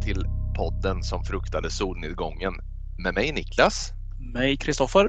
[0.00, 0.24] till
[0.56, 2.54] podden som fruktade solnedgången
[2.98, 3.90] med mig Niklas.
[4.34, 5.08] Mig Kristoffer.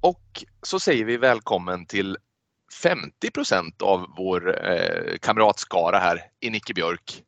[0.00, 2.16] Och så säger vi välkommen till
[2.82, 7.22] 50 procent av vår eh, kamratskara här i Nicke Björk.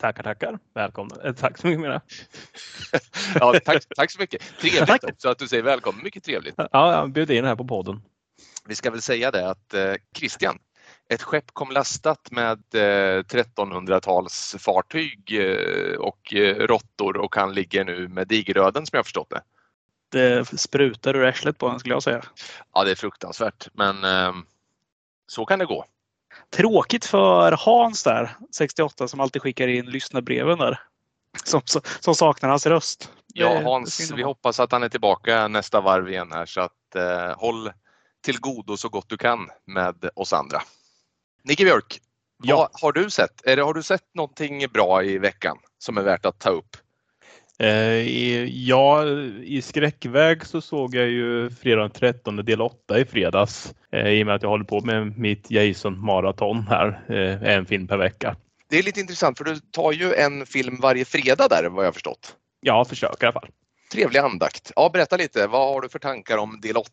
[0.00, 0.58] Tackar, tackar.
[0.74, 1.16] Välkomna.
[1.24, 2.00] Eh, tack så mycket mera.
[3.34, 4.42] ja, tack, tack så mycket.
[4.60, 6.04] Trevligt också att du säger välkommen.
[6.04, 6.54] Mycket trevligt.
[6.56, 8.02] Ja, jag bjöd in här på podden.
[8.66, 10.58] Vi ska väl säga det att eh, Christian,
[11.08, 17.84] ett skepp kom lastat med 1300-tals eh, fartyg eh, och eh, råttor och han ligger
[17.84, 19.42] nu med digeröden som jag förstått det.
[20.10, 22.22] Det sprutar ur arslet på honom skulle jag säga.
[22.74, 23.96] Ja, det är fruktansvärt, men
[25.26, 25.84] så kan det gå.
[26.50, 30.80] Tråkigt för Hans där, 68, som alltid skickar in lyssnarbreven där.
[31.44, 31.60] Som,
[32.00, 33.12] som saknar hans röst.
[33.34, 37.38] Ja, Hans, vi hoppas att han är tillbaka nästa varv igen här så att eh,
[37.38, 37.70] håll
[38.20, 40.62] till godo så gott du kan med oss andra.
[41.48, 42.00] Nicke Björk,
[42.42, 42.56] ja.
[42.56, 43.46] vad har du sett?
[43.46, 46.76] Eller har du sett någonting bra i veckan som är värt att ta upp?
[47.58, 47.68] Eh,
[48.66, 49.04] ja,
[49.42, 54.22] i skräckväg så såg jag ju fredag den 13 del 8 i fredags eh, i
[54.22, 57.96] och med att jag håller på med mitt Jason maraton här, eh, en film per
[57.96, 58.36] vecka.
[58.70, 61.94] Det är lite intressant för du tar ju en film varje fredag där vad jag
[61.94, 62.36] förstått.
[62.60, 63.48] Ja, försöker i alla fall.
[63.92, 64.72] Trevlig andakt.
[64.76, 66.90] Ja, berätta lite, vad har du för tankar om del 8?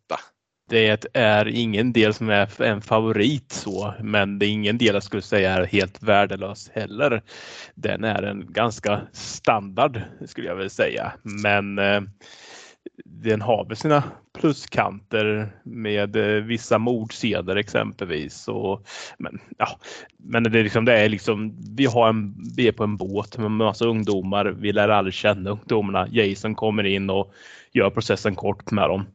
[0.70, 5.04] Det är ingen del som är en favorit så, men det är ingen del jag
[5.04, 7.22] skulle säga är helt värdelös heller.
[7.76, 12.02] Den är en ganska standard skulle jag vilja säga, men eh,
[13.06, 14.04] den har väl sina
[14.40, 18.48] pluskanter med eh, vissa mordseder exempelvis.
[18.48, 19.80] Och, men ja,
[20.18, 23.38] men det är liksom, det är liksom, vi, har en, vi är på en båt
[23.38, 24.46] med massa ungdomar.
[24.46, 26.08] Vi lär aldrig känna ungdomarna.
[26.12, 27.34] Jason kommer in och
[27.74, 29.06] gör processen kort med dem.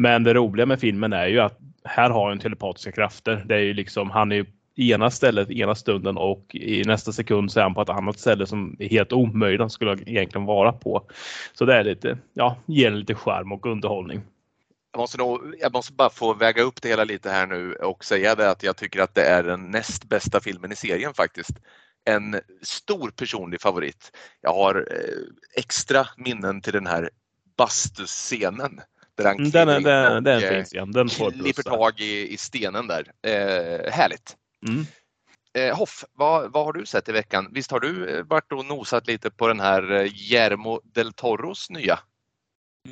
[0.00, 3.44] Men det roliga med filmen är ju att här har han telepatiska krafter.
[3.46, 7.12] Det är ju liksom, han är ju i ena stället ena stunden och i nästa
[7.12, 10.44] sekund så är han på ett annat ställe som är helt omöjligt han skulle egentligen
[10.44, 11.02] vara på.
[11.54, 14.22] Så det är lite, ja, ger lite skärm och underhållning.
[14.92, 18.04] Jag måste, nog, jag måste bara få väga upp det hela lite här nu och
[18.04, 21.58] säga det att jag tycker att det är den näst bästa filmen i serien faktiskt.
[22.04, 24.12] En stor personlig favorit.
[24.40, 27.10] Jag har eh, extra minnen till den här
[27.56, 28.80] bastuscenen
[29.18, 30.92] Mm, den, den, den, den eh, finns igen.
[30.92, 33.04] Den får Slipper tag i, i stenen där.
[33.22, 34.36] Eh, härligt.
[34.66, 34.86] Mm.
[35.58, 37.48] Eh, Hoff, vad, vad har du sett i veckan?
[37.52, 41.70] Visst har du eh, varit och nosat lite på den här eh, Guillermo del Toros
[41.70, 41.98] nya?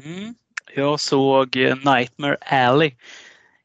[0.04, 0.34] Mm.
[0.74, 2.94] Jag såg Nightmare Alley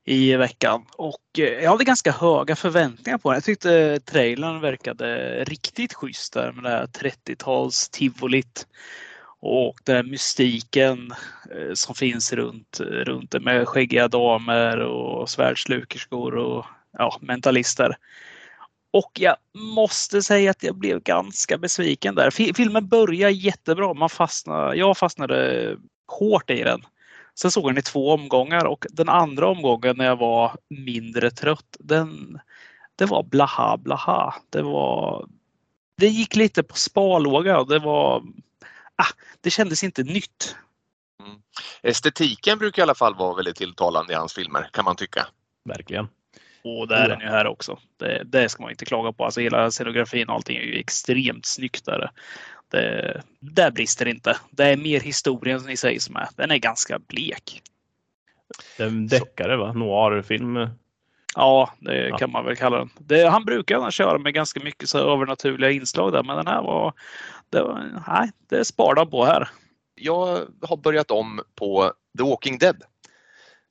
[0.05, 3.35] i veckan och jag hade ganska höga förväntningar på den.
[3.35, 8.67] Jag tyckte trailern verkade riktigt schysst där med det här 30-tals tivolit.
[9.41, 11.13] Och den mystiken
[11.51, 16.65] eh, som finns runt, runt det med skäggiga damer och svärdslukerskor och
[16.97, 17.97] ja, mentalister.
[18.91, 19.35] Och jag
[19.75, 22.53] måste säga att jag blev ganska besviken där.
[22.53, 23.93] Filmen börjar jättebra.
[23.93, 25.77] Man fastnade, jag fastnade
[26.07, 26.81] hårt i den.
[27.35, 31.31] Sen såg jag den i två omgångar och den andra omgången när jag var mindre
[31.31, 32.39] trött, den,
[32.95, 34.35] det var blaha blaha.
[34.49, 35.27] Det var
[35.97, 37.63] det gick lite på sparlåga.
[37.63, 38.23] Det var
[39.01, 39.07] ah,
[39.41, 40.55] det kändes inte nytt.
[41.23, 41.41] Mm.
[41.81, 45.27] Estetiken brukar i alla fall vara väldigt tilltalande i hans filmer kan man tycka.
[45.65, 46.07] Verkligen.
[46.63, 47.79] Och det är den ju här också.
[47.97, 49.25] Det, det, ska man inte klaga på.
[49.25, 52.11] Alltså hela scenografin och allting är ju extremt snyggt där.
[52.71, 54.37] Det, där brister det inte.
[54.51, 56.27] Det är mer historien i sig som är.
[56.35, 57.61] Den är ganska blek.
[58.77, 59.73] Det är en deckare va?
[59.73, 60.67] Noirfilm.
[61.35, 62.17] Ja, det ja.
[62.17, 62.89] kan man väl kalla den.
[62.99, 66.61] Det, han brukar annars köra med ganska mycket så övernaturliga inslag där, men den här
[66.61, 66.93] var...
[67.51, 69.49] Det, var, nej, det sparar på här.
[69.95, 72.83] Jag har börjat om på The Walking Dead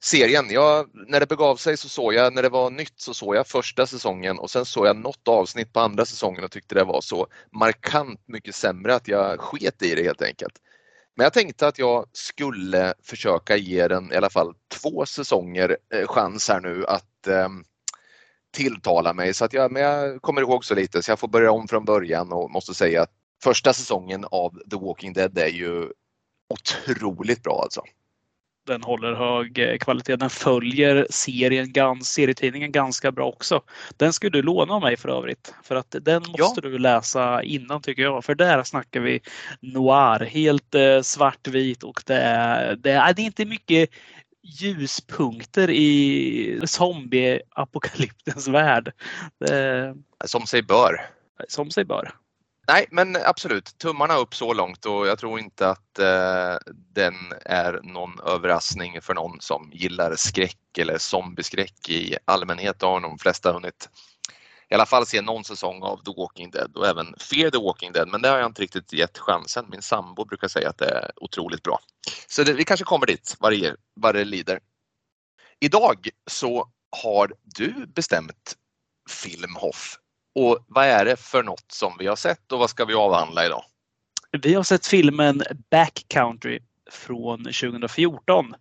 [0.02, 0.50] serien.
[0.50, 3.46] Jag, när det begav sig så såg jag, när det var nytt så såg jag
[3.46, 7.00] första säsongen och sen såg jag något avsnitt på andra säsongen och tyckte det var
[7.00, 10.54] så markant mycket sämre att jag sket i det helt enkelt.
[11.16, 16.06] Men jag tänkte att jag skulle försöka ge den i alla fall två säsonger eh,
[16.06, 17.48] chans här nu att eh,
[18.52, 19.34] tilltala mig.
[19.34, 21.84] Så att jag, men jag kommer ihåg så lite så jag får börja om från
[21.84, 25.88] början och måste säga att första säsongen av The Walking Dead är ju
[26.48, 27.82] otroligt bra alltså
[28.70, 30.16] den håller hög eh, kvalitet.
[30.16, 33.62] Den följer serien, serietidningen ganska bra också.
[33.96, 35.54] Den skulle du låna av mig för övrigt.
[35.62, 36.70] För att den måste ja.
[36.70, 38.24] du läsa innan tycker jag.
[38.24, 39.20] För där snackar vi
[39.60, 40.20] noir.
[40.20, 43.90] Helt eh, svartvit och det är, det är, det är inte mycket
[44.42, 48.92] ljuspunkter i zombieapokalyptens värld.
[49.38, 49.94] Det,
[50.24, 51.00] som sig bör.
[51.48, 52.10] Som sig bör.
[52.72, 56.56] Nej, men absolut, tummarna upp så långt och jag tror inte att eh,
[56.94, 57.14] den
[57.44, 62.82] är någon överraskning för någon som gillar skräck eller zombieskräck i allmänhet.
[62.82, 63.88] Har de flesta hunnit
[64.68, 67.92] i alla fall se någon säsong av The Walking Dead och även Fear the Walking
[67.92, 69.66] Dead men det har jag inte riktigt gett chansen.
[69.70, 71.80] Min sambo brukar säga att det är otroligt bra.
[72.28, 74.60] Så det, vi kanske kommer dit vad det, vad det lider.
[75.60, 76.70] Idag så
[77.02, 78.56] har du bestämt
[79.08, 79.99] Filmhoff.
[80.34, 83.46] Och vad är det för något som vi har sett och vad ska vi avhandla
[83.46, 83.64] idag?
[84.42, 86.60] Vi har sett filmen Backcountry
[86.90, 88.54] från 2014.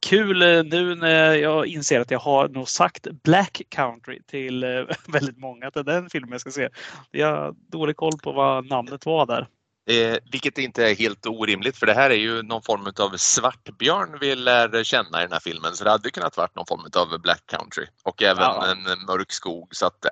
[0.00, 4.68] Kul eh, nu när jag inser att jag har nog sagt Black Country till eh,
[5.06, 6.68] väldigt många är den filmen jag ska se.
[7.10, 9.48] Jag har dålig koll på vad namnet var där.
[9.90, 14.18] Eh, vilket inte är helt orimligt för det här är ju någon form av svartbjörn
[14.20, 17.20] vi lär känna i den här filmen så det hade kunnat varit någon form av
[17.20, 18.70] Black Country och även ja.
[18.70, 19.68] en mörk skog.
[19.70, 20.10] Så att, äh.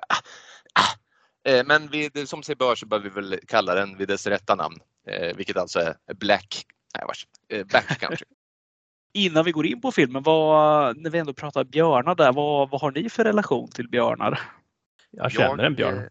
[1.65, 4.75] Men vi, som sig bör så bör vi väl kalla den vid dess rätta namn,
[5.07, 6.65] eh, vilket alltså är Black
[6.95, 7.27] Nej, vars.
[7.49, 8.25] Eh, backcountry.
[9.13, 12.81] Innan vi går in på filmen, vad, när vi ändå pratar björnar där, vad, vad
[12.81, 14.41] har ni för relation till björnar?
[15.11, 15.97] Jag känner jag, en björn.
[15.97, 16.03] Eh,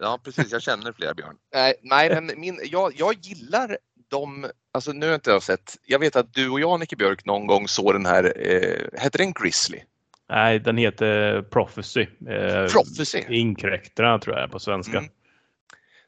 [0.00, 1.36] ja precis, jag känner flera björn.
[1.54, 3.78] Nej, nej men min, jag, jag gillar
[4.08, 7.24] de, alltså nu har jag inte sett, jag vet att du och jag Nicke Björk
[7.24, 9.82] någon gång såg den här, eh, hette den Grizzly?
[10.30, 12.06] Nej, den heter Prophecy.
[12.28, 13.24] Eh, Prophecy?
[13.28, 14.98] Inkräktarna tror jag på svenska.
[14.98, 15.10] Mm.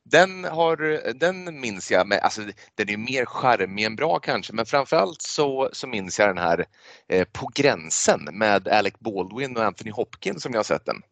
[0.04, 2.42] Den, har, den minns jag, med, alltså,
[2.74, 6.64] den är mer charmig än bra kanske, men framförallt så, så minns jag den här
[7.08, 11.02] eh, På gränsen med Alec Baldwin och Anthony Hopkins som jag har sett den.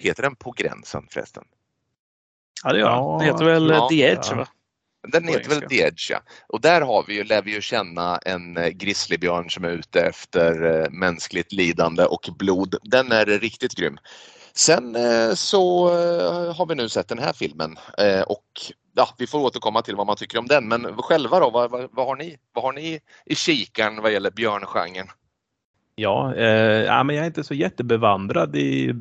[0.00, 1.44] Heter den På gränsen förresten?
[2.64, 4.28] Ja, det gör ja, Den heter väl ja, The Edge?
[4.30, 4.36] Ja.
[4.36, 4.48] Va?
[5.08, 6.20] Den heter väl The Edge, ja.
[6.48, 10.00] Och där har vi ju, lär vi ju känna en eh, grizzlybjörn som är ute
[10.00, 12.74] efter eh, mänskligt lidande och blod.
[12.82, 13.98] Den är riktigt grym.
[14.54, 15.88] Sen eh, så
[16.52, 17.76] har vi nu sett den här filmen
[18.26, 18.44] och
[18.94, 20.68] ja, vi får återkomma till vad man tycker om den.
[20.68, 24.30] Men själva då, vad, vad, vad har, ni, vad har ni i kikaren vad gäller
[24.30, 25.08] björngenren?
[25.94, 28.92] Ja, eh, ja, men jag är inte så jättebevandrad i,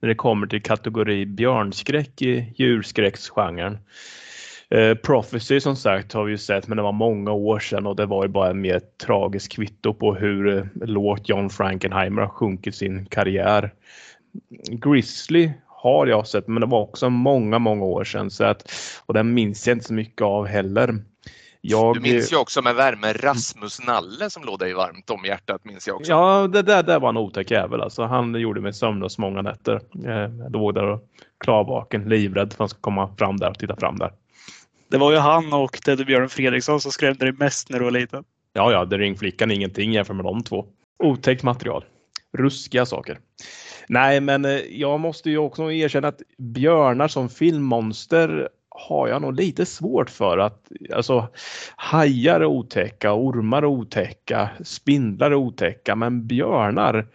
[0.00, 3.78] när det kommer till kategori björnskräck i djurskräcksgenren.
[4.74, 7.96] Eh, Prophecy som sagt har vi ju sett men det var många år sedan och
[7.96, 12.28] det var ju bara en mer tragisk kvitto på hur eh, lågt John Frankenheimer har
[12.28, 13.74] sjunkit sin karriär.
[14.70, 18.72] Grizzly har jag sett, men det var också många, många år sedan så att,
[19.06, 20.98] och den minns jag inte så mycket av heller.
[21.60, 21.94] Jag...
[21.94, 25.86] Du minns ju också med värme Rasmus Nalle som låg dig varmt om hjärtat minns
[25.86, 26.12] jag också.
[26.12, 28.02] Ja, det där, där var en otäck jävel alltså.
[28.02, 29.80] Han gjorde mig sömnlös många nätter.
[29.92, 31.00] Jag eh, låg där och
[31.44, 34.12] klarvaken, livrädd för att han skulle komma fram där och titta fram där.
[34.90, 38.24] Det var ju han och Teddybjörn Fredriksson som skrämde dig mest när du var liten.
[38.52, 40.66] Ja, ja, det ringflickan ingenting jämfört med de två.
[40.98, 41.84] Otäckt material.
[42.38, 43.18] Ruskiga saker.
[43.88, 49.34] Nej, men eh, jag måste ju också erkänna att björnar som filmmonster har jag nog
[49.34, 51.28] lite svårt för att alltså
[51.76, 57.06] hajar är otäcka, ormar är otäcka, spindlar är otäcka, men björnar.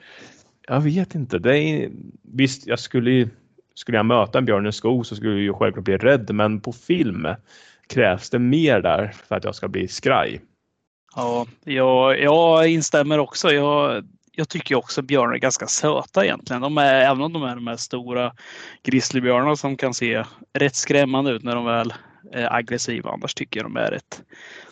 [0.68, 1.40] Jag vet inte.
[1.40, 1.90] Det är,
[2.22, 3.30] visst, jag skulle
[3.76, 6.36] skulle jag möta en björn i en skog så skulle jag ju självklart bli rädd,
[6.36, 7.28] men på film
[7.88, 10.42] krävs det mer där för att jag ska bli skraj.
[11.16, 13.52] Ja, jag, jag instämmer också.
[13.52, 16.62] Jag, jag tycker också björnar är ganska söta egentligen.
[16.62, 18.34] De är, även om de är de här stora
[18.84, 21.94] grizzlybjörnarna som kan se rätt skrämmande ut när de väl
[22.32, 23.12] är aggressiva.
[23.12, 24.22] Annars tycker jag de är rätt...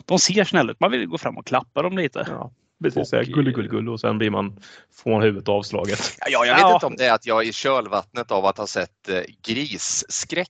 [0.06, 0.80] De ser snälla ut.
[0.80, 2.28] Man vill gå fram och klappa dem lite.
[2.30, 2.52] Ja.
[2.84, 4.60] Precis, och, gull, gull, gull och sen blir man,
[4.94, 6.18] får man huvudet avslaget.
[6.20, 6.74] Ja, jag vet ja.
[6.74, 10.50] inte om det är att jag i kölvattnet av att ha sett eh, grisskräck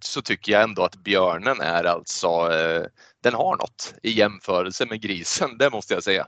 [0.00, 2.82] så tycker jag ändå att björnen är alltså, eh,
[3.22, 6.26] den har något i jämförelse med grisen, det måste jag säga.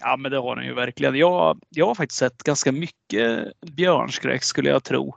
[0.00, 1.14] Ja, men det har den ju verkligen.
[1.14, 5.16] Jag, jag har faktiskt sett ganska mycket björnskräck skulle jag tro.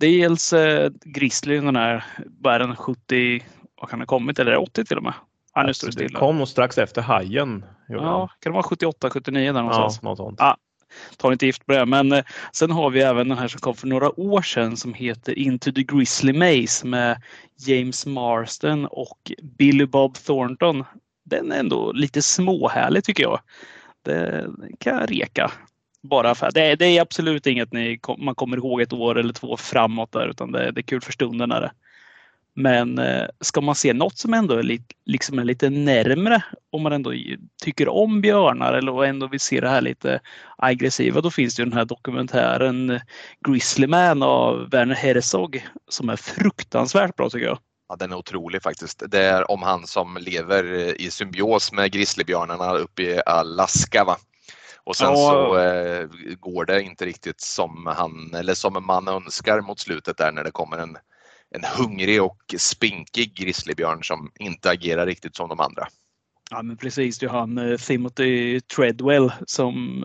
[0.00, 2.04] Dels eh, Grizzly, den här,
[2.40, 3.44] vad är den, 70,
[3.80, 5.14] vad kan det kommit, eller 80 till och med?
[5.58, 6.08] Ja, nu står det stilla.
[6.08, 7.64] Det kom nog strax efter Hajen.
[7.88, 9.98] Ja, kan det vara 78, 79 där någonstans?
[10.02, 10.36] Ja, något sånt.
[10.38, 10.56] Ja,
[11.16, 11.86] tar inte gift på det.
[11.86, 14.94] Men eh, sen har vi även den här som kom för några år sedan som
[14.94, 17.22] heter Into the Grizzly Maze med
[17.66, 20.84] James Marston och Billy Bob Thornton.
[21.24, 23.40] Den är ändå lite småhärlig tycker jag
[24.08, 24.46] det
[24.78, 25.50] kan reka.
[26.02, 29.56] Bara för, det, det är absolut inget ni, man kommer ihåg ett år eller två
[29.56, 31.52] framåt där utan det, det är kul för stunden.
[31.52, 31.70] Är det.
[32.60, 36.82] Men eh, ska man se något som ändå är lite, liksom är lite närmre om
[36.82, 37.12] man ändå
[37.62, 40.20] tycker om björnar eller ändå vill se det här lite
[40.56, 43.00] aggressiva då finns det ju den här dokumentären
[43.46, 47.58] Grizzly Man av Werner Herzog som är fruktansvärt bra tycker jag.
[47.88, 49.02] Ja, den är otrolig faktiskt.
[49.08, 50.64] Det är om han som lever
[51.00, 54.04] i symbios med grizzlybjörnarna uppe i Alaska.
[54.04, 54.16] Va?
[54.84, 56.08] Och sen så eh,
[56.40, 60.50] går det inte riktigt som han eller som man önskar mot slutet där när det
[60.50, 60.96] kommer en,
[61.54, 65.88] en hungrig och spinkig grizzlybjörn som inte agerar riktigt som de andra.
[66.50, 70.04] Ja men precis, det är han eh, Timothy Treadwell som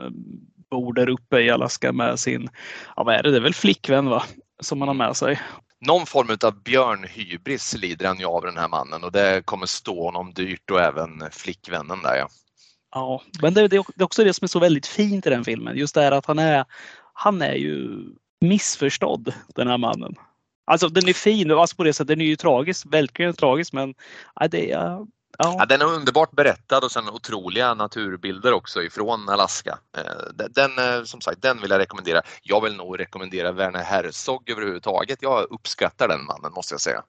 [0.69, 2.49] bor där uppe i Alaska med sin,
[2.95, 4.23] ja vad är det, det är väl flickvän va?
[4.59, 5.41] som han har med sig.
[5.79, 10.03] Någon form av björnhybris lider han ju av den här mannen och det kommer stå
[10.03, 12.27] honom dyrt och även flickvännen där ja.
[12.95, 15.77] Ja, men det, det är också det som är så väldigt fint i den filmen.
[15.77, 16.65] Just det här att han är,
[17.13, 18.05] han är ju
[18.41, 20.15] missförstådd, den här mannen.
[20.65, 23.93] Alltså den är fin, alltså på det sättet, den är ju tragisk, verkligen tragisk men
[24.35, 25.07] ja, det ja.
[25.37, 25.65] ja.
[25.65, 29.79] den är underbart berättad och sen otroliga naturbilder också ifrån Alaska.
[29.97, 32.21] Eh, den, eh, som sagt, den vill jag rekommendera.
[32.43, 35.21] Jag vill nog rekommendera Werner Herzog överhuvudtaget.
[35.21, 37.03] Jag uppskattar den mannen måste jag säga.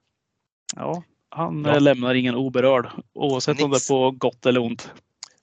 [0.77, 1.79] Ja, han ja.
[1.79, 3.65] lämnar ingen oberörd oavsett Nix.
[3.65, 4.91] om det är på gott eller ont.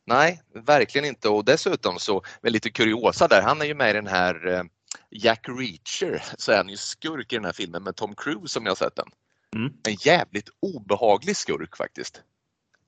[0.06, 3.94] Nej, verkligen inte och dessutom så, med lite kuriosa där, han är ju med i
[3.94, 4.64] den här eh,
[5.10, 8.66] Jack Reacher så är han ju skurk i den här filmen med Tom Cruise som
[8.66, 9.08] jag sett den.
[9.56, 9.74] Mm.
[9.88, 12.22] En jävligt obehaglig skurk faktiskt.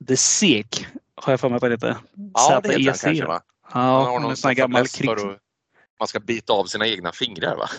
[0.07, 1.97] The Sek har jag för mig att han heter.
[2.33, 3.41] Ja, det heter han kanske va?
[3.73, 5.09] Ja, han har någon sån här gammal krig...
[5.99, 7.69] Man ska bita av sina egna fingrar va?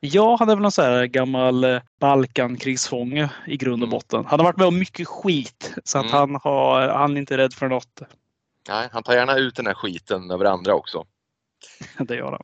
[0.00, 3.90] Ja, han är väl någon sån här gammal eh, Balkankrigsfånge i grund och mm.
[3.90, 4.24] botten.
[4.26, 6.18] Han har varit med om mycket skit så att mm.
[6.18, 8.02] han, har, han är inte rädd för något.
[8.68, 11.04] Nej, han tar gärna ut den här skiten över andra också.
[11.98, 12.42] det gör han.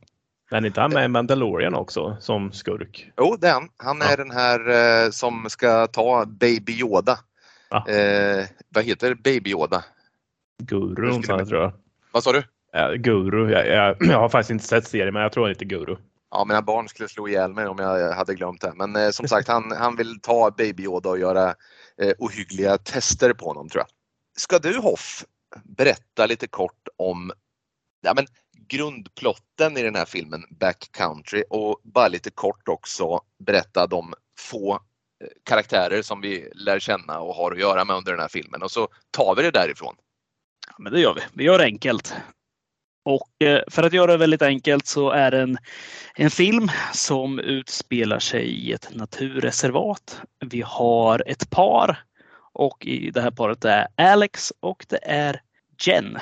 [0.50, 3.12] Men inte han med i Mandalorian också som skurk?
[3.16, 3.68] Jo, det är han.
[3.76, 4.16] Han är ja.
[4.16, 4.68] den här
[5.04, 7.18] eh, som ska ta Baby Yoda.
[7.70, 7.88] Ja.
[7.88, 9.84] Eh, vad heter Baby Yoda?
[10.62, 11.72] Guru, tror jag.
[12.12, 12.42] Vad sa du?
[12.72, 13.50] Ja, guru.
[13.50, 15.96] Jag, jag, jag, har faktiskt inte sett serien, men jag tror han heter Guru.
[16.30, 18.72] Ja, mina barn skulle slå ihjäl mig om jag hade glömt det.
[18.74, 21.54] Men eh, som sagt, han, han vill ta Baby Yoda och göra
[22.02, 23.88] eh, ohyggliga tester på honom tror jag.
[24.38, 25.24] Ska du Hoff
[25.64, 27.32] berätta lite kort om
[28.00, 28.26] ja, men,
[28.68, 34.78] grundplotten i den här filmen Backcountry och bara lite kort också berätta de få eh,
[35.44, 38.70] karaktärer som vi lär känna och har att göra med under den här filmen och
[38.70, 39.94] så tar vi det därifrån.
[40.68, 41.20] Ja, men det gör vi.
[41.32, 42.14] Vi gör det enkelt.
[43.04, 45.58] Och eh, för att göra det väldigt enkelt så är det en,
[46.14, 50.20] en film som utspelar sig i ett naturreservat.
[50.46, 52.04] Vi har ett par
[52.52, 55.40] och i det här paret är Alex och det är
[55.80, 56.18] Jen.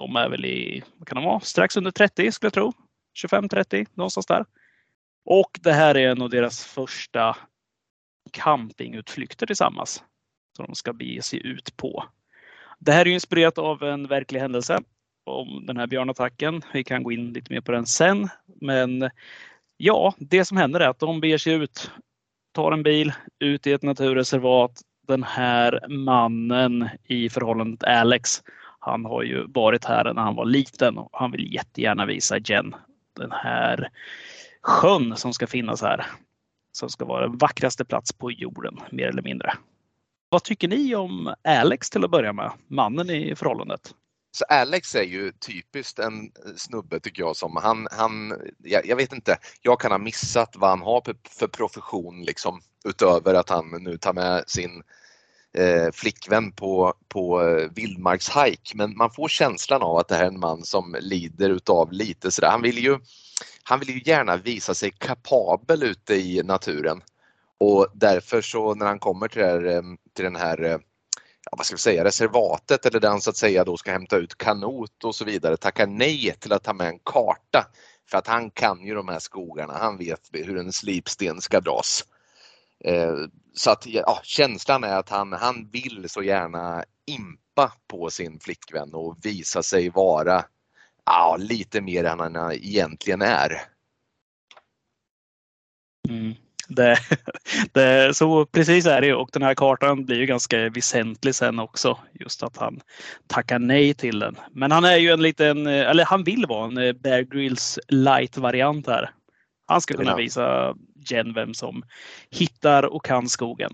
[0.00, 2.72] De är väl i, vad kan de vara, strax under 30 skulle jag tro.
[3.22, 4.44] 25-30 någonstans där.
[5.24, 7.36] Och det här är en av deras första
[8.32, 10.04] campingutflykter tillsammans.
[10.56, 12.04] Som de ska bege sig ut på.
[12.78, 14.80] Det här är inspirerat av en verklig händelse
[15.24, 16.62] om den här björnattacken.
[16.72, 18.28] Vi kan gå in lite mer på den sen.
[18.60, 19.10] Men
[19.76, 21.90] ja, det som händer är att de beger sig ut,
[22.52, 24.80] tar en bil ut i ett naturreservat.
[25.08, 28.42] Den här mannen i förhållandet Alex
[28.80, 32.74] han har ju varit här när han var liten och han vill jättegärna visa Jen
[33.16, 33.90] den här
[34.62, 36.06] sjön som ska finnas här.
[36.72, 39.54] Som ska vara den vackraste plats på jorden, mer eller mindre.
[40.28, 42.52] Vad tycker ni om Alex till att börja med?
[42.68, 43.94] Mannen i förhållandet.
[44.32, 49.12] Så Alex är ju typiskt en snubbe tycker jag som han, han jag, jag, vet
[49.12, 53.98] inte, jag kan ha missat vad han har för profession liksom utöver att han nu
[53.98, 54.82] tar med sin
[55.58, 60.28] eh, flickvän på, på eh, vildmarkshajk men man får känslan av att det här är
[60.28, 62.50] en man som lider utav lite sådär.
[62.50, 62.98] Han vill ju,
[63.62, 67.00] han vill ju gärna visa sig kapabel ute i naturen
[67.60, 69.82] och därför så när han kommer till, här, eh,
[70.16, 70.78] till den här eh,
[71.50, 74.16] ja, vad ska vi säga, reservatet eller där han så att säga då ska hämta
[74.16, 77.66] ut kanot och så vidare tackar nej till att ta med en karta.
[78.10, 82.04] För att han kan ju de här skogarna, han vet hur en slipsten ska dras.
[82.84, 83.16] Eh,
[83.54, 88.94] så att ja, känslan är att han, han vill så gärna impa på sin flickvän
[88.94, 90.44] och visa sig vara
[91.06, 93.62] ja, lite mer än han egentligen är.
[96.08, 96.34] Mm.
[96.68, 96.96] Det,
[97.72, 101.98] det, så precis är det och den här kartan blir ju ganska väsentlig sen också.
[102.12, 102.80] Just att han
[103.26, 104.36] tackar nej till den.
[104.52, 108.86] Men han är ju en liten, eller han vill vara en Bear Grylls light variant
[108.86, 109.10] här.
[109.66, 110.74] Han ska kunna visa
[111.10, 111.82] Jen vem som
[112.30, 113.72] hittar och kan skogen.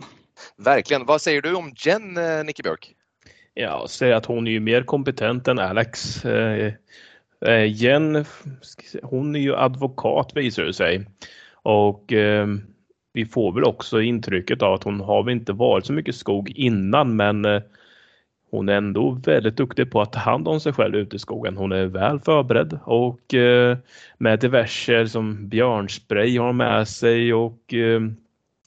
[0.56, 1.06] Verkligen.
[1.06, 2.92] Vad säger du om Jen, eh, Nicke Björk?
[3.54, 6.24] Jag säger att hon är ju mer kompetent än Alex.
[6.24, 6.72] Eh,
[7.46, 8.24] eh, Jen,
[9.02, 11.06] hon är ju advokat visar det sig.
[11.62, 12.12] Och
[13.12, 16.50] vi får väl också intrycket av att hon har väl inte varit så mycket skog
[16.50, 17.44] innan men
[18.56, 21.56] hon är ändå väldigt duktig på att ta hand om sig själv ute i skogen.
[21.56, 23.78] Hon är väl förberedd och eh,
[24.18, 28.00] med diverse som björnspray har hon med sig och eh,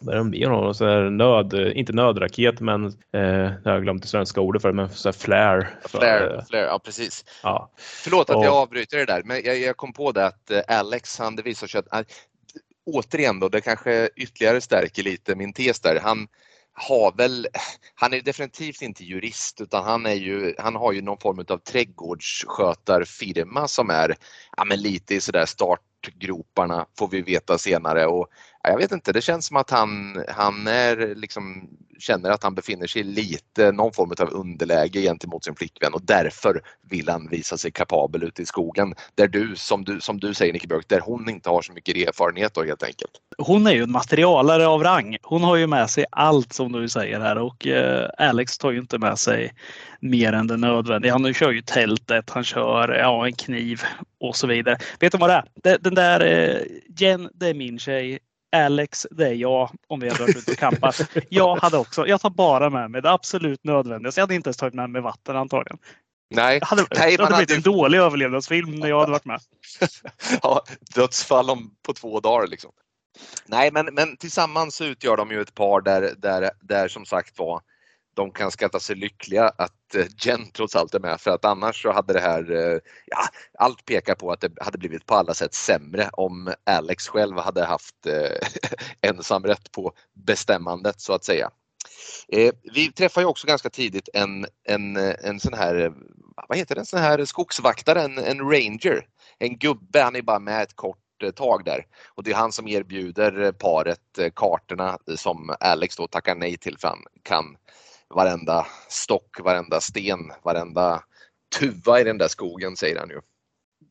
[0.02, 1.10] vad är det mer hon har?
[1.10, 5.14] nöd, inte nödraket men eh, jag har glömt det svenska ordet för det, men så
[5.14, 5.68] flare.
[5.86, 7.26] Flare, för, flare, ja precis.
[7.44, 7.72] Ja.
[7.78, 10.62] Förlåt att och, jag avbryter det där men jag, jag, kom på det att eh,
[10.68, 12.12] Alex, han det visar sig att
[12.86, 16.00] återigen då, det kanske ytterligare stärker lite min tes där.
[16.04, 16.28] Han,
[16.80, 17.48] har väl,
[17.96, 21.58] han är definitivt inte jurist utan han, är ju, han har ju någon form av
[21.58, 24.16] trädgårdsskötarfirma som är
[24.58, 28.06] ja, men lite i sådär startgroparna får vi veta senare.
[28.06, 28.28] Och
[28.64, 31.70] jag vet inte, det känns som att han, han är liksom,
[32.00, 36.02] känner att han befinner sig i lite någon form av underläge gentemot sin flickvän och
[36.02, 38.94] därför vill han visa sig kapabel ute i skogen.
[39.16, 41.98] Där du, som du, som du säger Nicke Björk, där hon inte har så mycket
[42.08, 43.12] erfarenhet då helt enkelt.
[43.38, 45.18] Hon är ju en materialare av rang.
[45.24, 48.80] Hon har ju med sig allt som du säger här och eh, Alex tar ju
[48.80, 49.54] inte med sig
[50.00, 51.12] mer än det nödvändiga.
[51.12, 53.82] Han kör ju tältet, han kör ja, en kniv
[54.20, 54.78] och så vidare.
[55.00, 55.78] Vet du vad det är?
[55.80, 56.62] Den där eh,
[56.98, 58.20] Jen, det är min tjej.
[58.52, 61.02] Alex, det är jag om vi hade varit ute och campat.
[61.30, 64.12] Jag hade också, jag tar bara med mig det absolut nödvändiga.
[64.12, 65.78] Så jag hade inte ens tagit med mig vatten antagligen.
[66.36, 69.42] Nej, det hade, Nej, det hade blivit en dålig överlevnadsfilm när jag hade varit med.
[70.42, 70.64] ja,
[70.96, 72.72] dödsfall om, på två dagar liksom.
[73.46, 77.62] Nej, men, men tillsammans utgör de ju ett par där, där, där som sagt var
[78.20, 81.82] de kan skatta sig lyckliga att eh, Jen trots allt är med för att annars
[81.82, 83.18] så hade det här, eh, ja,
[83.58, 87.66] allt pekar på att det hade blivit på alla sätt sämre om Alex själv hade
[87.66, 88.48] haft eh,
[89.10, 89.94] ensamrätt på
[90.26, 91.50] bestämmandet så att säga.
[92.74, 95.94] Vi träffar ju också ganska tidigt en, en, en sån här,
[96.48, 99.06] vad heter det, en sån här skogsvaktare, en, en ranger,
[99.38, 100.98] en gubbe, han är bara med ett kort
[101.36, 101.86] tag där.
[102.16, 106.88] Och det är han som erbjuder paret kartorna som Alex då tackar nej till för
[106.88, 107.56] han kan
[108.16, 111.04] varenda stock, varenda sten, varenda
[111.60, 113.22] tuva i den där skogen säger han ju.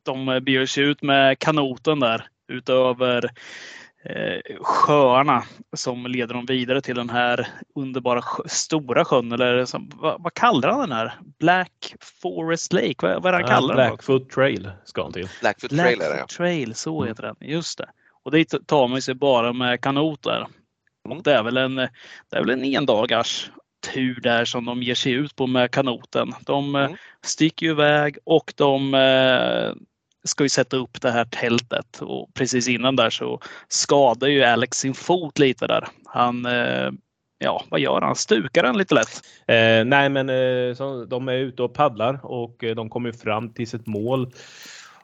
[0.03, 3.31] De beger sig ut med kanoten där utöver
[4.05, 5.45] eh, sjöarna
[5.77, 9.33] som leder dem vidare till den här underbara stora sjön.
[9.33, 11.19] Eller som, vad, vad, kallar han den här?
[11.39, 12.95] Black Forest Lake?
[12.99, 13.89] Vad, vad är det han kallar den?
[13.89, 15.29] Blackfoot Trail ska han till.
[15.41, 17.09] Blackfoot Trail, Blackfoot är det, Trail, så mm.
[17.09, 17.37] heter den.
[17.41, 17.89] Just det.
[18.23, 20.47] Och dit tar man sig bara med kanot där.
[21.09, 21.89] Och det är väl en, det
[22.37, 23.51] är väl en endagars
[23.93, 26.35] tur där som de ger sig ut på med kanoten.
[26.47, 26.97] De eh, mm.
[27.25, 29.83] sticker iväg och de eh,
[30.25, 34.79] ska ju sätta upp det här tältet och precis innan där så skadar ju Alex
[34.79, 35.89] sin fot lite där.
[36.05, 36.91] Han eh,
[37.41, 38.17] Ja, vad gör han?
[38.17, 39.23] Stukar den lite lätt?
[39.47, 43.53] Eh, nej, men eh, så, de är ute och paddlar och eh, de kommer fram
[43.53, 44.33] till sitt mål.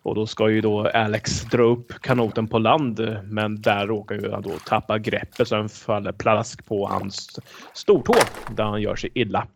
[0.05, 4.31] Och då ska ju då Alex dra upp kanoten på land men där råkar ju
[4.31, 7.41] han då tappa greppet så han faller plask på hans
[7.73, 8.15] stortå
[8.57, 9.47] där han gör sig illa.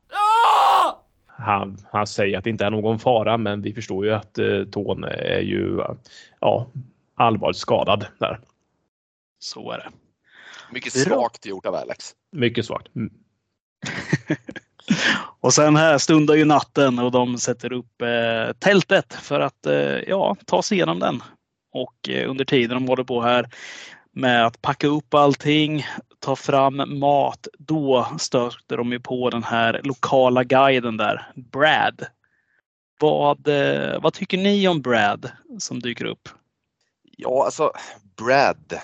[1.26, 4.64] Han, han säger att det inte är någon fara men vi förstår ju att eh,
[4.64, 5.80] tån är ju
[6.40, 6.66] ja,
[7.14, 8.40] allvarligt skadad där.
[9.38, 9.90] Så är det.
[10.72, 12.14] Mycket svagt gjort av Alex.
[12.32, 12.96] Mycket svagt.
[12.96, 13.12] Mm.
[15.40, 19.98] Och sen här stundar ju natten och de sätter upp eh, tältet för att eh,
[20.08, 21.22] ja, ta sig igenom den.
[21.72, 23.48] Och eh, under tiden de håller på här
[24.12, 25.86] med att packa upp allting,
[26.18, 32.06] ta fram mat, då stöter de ju på den här lokala guiden där, Brad.
[33.00, 36.28] Vad, eh, vad tycker ni om Brad som dyker upp?
[37.16, 37.72] Ja, alltså
[38.16, 38.80] Brad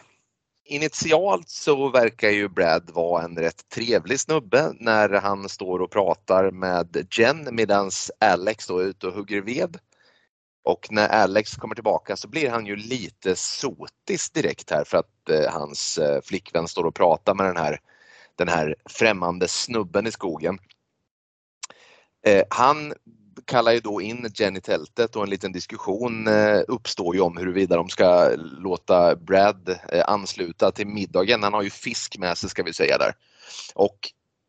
[0.66, 6.50] Initialt så verkar ju Brad vara en rätt trevlig snubbe när han står och pratar
[6.50, 9.78] med Jen medan Alex då är ute och hugger ved.
[10.64, 15.28] Och när Alex kommer tillbaka så blir han ju lite sotis direkt här för att
[15.30, 17.80] eh, hans eh, flickvän står och pratar med den här,
[18.36, 20.58] den här främmande snubben i skogen.
[22.26, 22.94] Eh, han
[23.44, 27.76] kallar ju då in Jenny tältet och en liten diskussion eh, uppstår ju om huruvida
[27.76, 31.42] de ska låta Brad eh, ansluta till middagen.
[31.42, 33.12] Han har ju fisk med sig ska vi säga där.
[33.74, 33.98] Och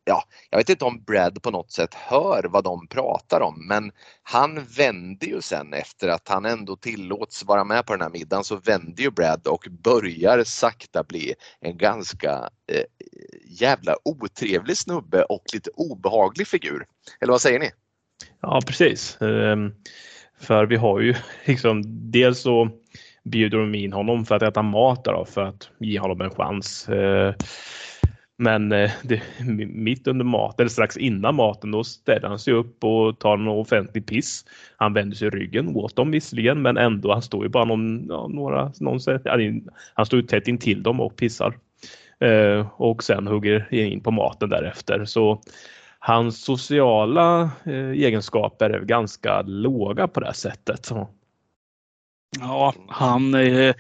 [0.06, 3.92] ja, jag vet inte om Brad på något sätt hör vad de pratar om men
[4.24, 8.44] han vänder ju sen efter att han ändå tillåts vara med på den här middagen
[8.44, 12.84] så vänder ju Brad och börjar sakta bli en ganska eh,
[13.46, 16.86] jävla otrevlig snubbe och lite obehaglig figur.
[17.22, 17.72] Eller vad säger ni?
[18.42, 19.22] Ja precis.
[19.22, 19.74] Ehm,
[20.40, 22.70] för vi har ju liksom dels så
[23.24, 26.90] bjuder de in honom för att äta mat då, för att ge honom en chans.
[26.90, 27.34] Ehm,
[28.38, 29.22] men eh, det,
[29.68, 33.48] mitt under maten, eller strax innan maten, då ställer han sig upp och tar en
[33.48, 34.46] offentlig piss.
[34.78, 38.28] Han vänder sig ryggen åt dem visserligen, men ändå, han står ju bara någon, ja,
[38.28, 39.00] några, någon,
[39.94, 41.58] han står ju tätt intill dem och pissar.
[42.20, 45.06] Ehm, och sen hugger in på maten därefter.
[45.06, 45.42] Så
[46.06, 50.90] hans sociala eh, egenskaper är ganska låga på det här sättet.
[52.40, 53.76] Ja, han, eh,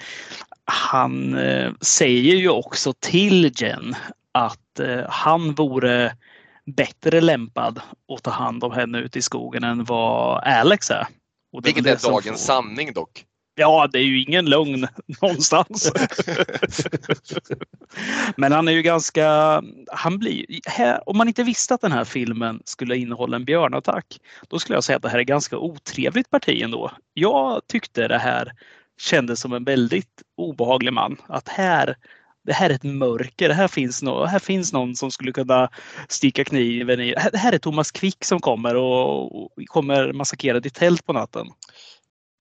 [0.66, 3.96] han eh, säger ju också till Jen
[4.32, 6.18] att eh, han vore
[6.66, 7.82] bättre lämpad
[8.14, 11.08] att ta hand om henne ute i skogen än vad Alex är.
[11.52, 12.54] Och det Vilket är, är dagens får...
[12.54, 13.26] sanning dock.
[13.56, 14.88] Ja, det är ju ingen lögn
[15.22, 15.92] någonstans.
[18.38, 22.04] Men han är ju ganska, han blir, här, om man inte visste att den här
[22.04, 26.30] filmen skulle innehålla en björnattack, då skulle jag säga att det här är ganska otrevligt
[26.30, 26.92] parti ändå.
[27.14, 28.52] Jag tyckte det här
[28.98, 31.18] kändes som en väldigt obehaglig man.
[31.28, 31.96] Att här,
[32.46, 33.50] det här är ett mörker.
[33.50, 35.70] Här finns, no, här finns någon som skulle kunna
[36.10, 37.16] sticka kniven i.
[37.32, 41.48] Det här är Thomas Quick som kommer och, och kommer massakrera ditt tält på natten.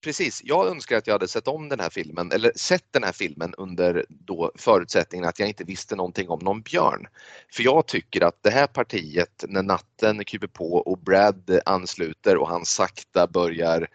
[0.05, 3.11] Precis, jag önskar att jag hade sett om den här filmen eller sett den här
[3.11, 7.07] filmen under då förutsättningen att jag inte visste någonting om någon björn.
[7.53, 12.47] För jag tycker att det här partiet när natten kryper på och Brad ansluter och
[12.47, 13.87] han sakta börjar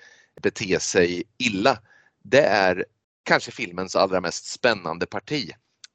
[0.42, 1.78] bete sig illa.
[2.22, 2.84] Det är
[3.22, 5.50] kanske filmens allra mest spännande parti.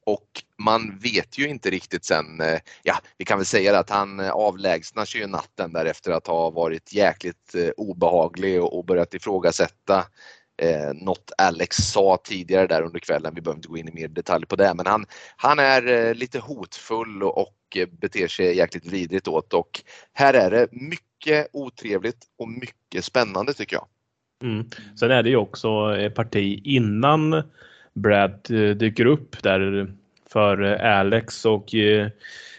[0.06, 4.20] Och man vet ju inte riktigt sen, eh, ja vi kan väl säga att han
[4.20, 10.06] eh, avlägsnar sig ju natten därefter att ha varit jäkligt eh, obehaglig och börjat ifrågasätta
[10.62, 13.34] eh, något Alex sa tidigare där under kvällen.
[13.34, 16.14] Vi behöver inte gå in i mer detalj på det men han, han är eh,
[16.14, 22.24] lite hotfull och, och beter sig jäkligt vidrigt åt och här är det mycket otrevligt
[22.38, 23.86] och mycket spännande tycker jag.
[24.42, 24.66] Mm.
[25.00, 27.42] Sen är det ju också ett parti innan
[27.96, 29.86] Brad eh, dyker upp där
[30.32, 32.08] för eh, Alex och eh,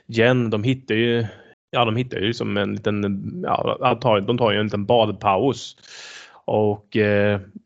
[0.05, 0.49] Jen.
[0.49, 1.25] De hittar ju
[1.69, 3.97] Ja, de hittar ju som en liten, ja,
[4.27, 5.77] de tar ju en liten badpaus.
[6.45, 6.97] Och,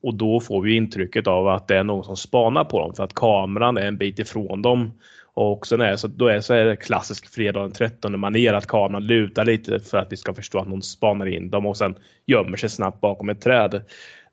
[0.04, 3.04] och då får vi intrycket av att det är någon som spanar på dem för
[3.04, 4.92] att kameran är en bit ifrån dem.
[5.34, 8.68] Och sen är så, då är så är det klassisk fredag den 13 manér att
[8.68, 11.96] kameran lutar lite för att vi ska förstå att någon spanar in dem och sen
[12.26, 13.82] gömmer sig snabbt bakom ett träd.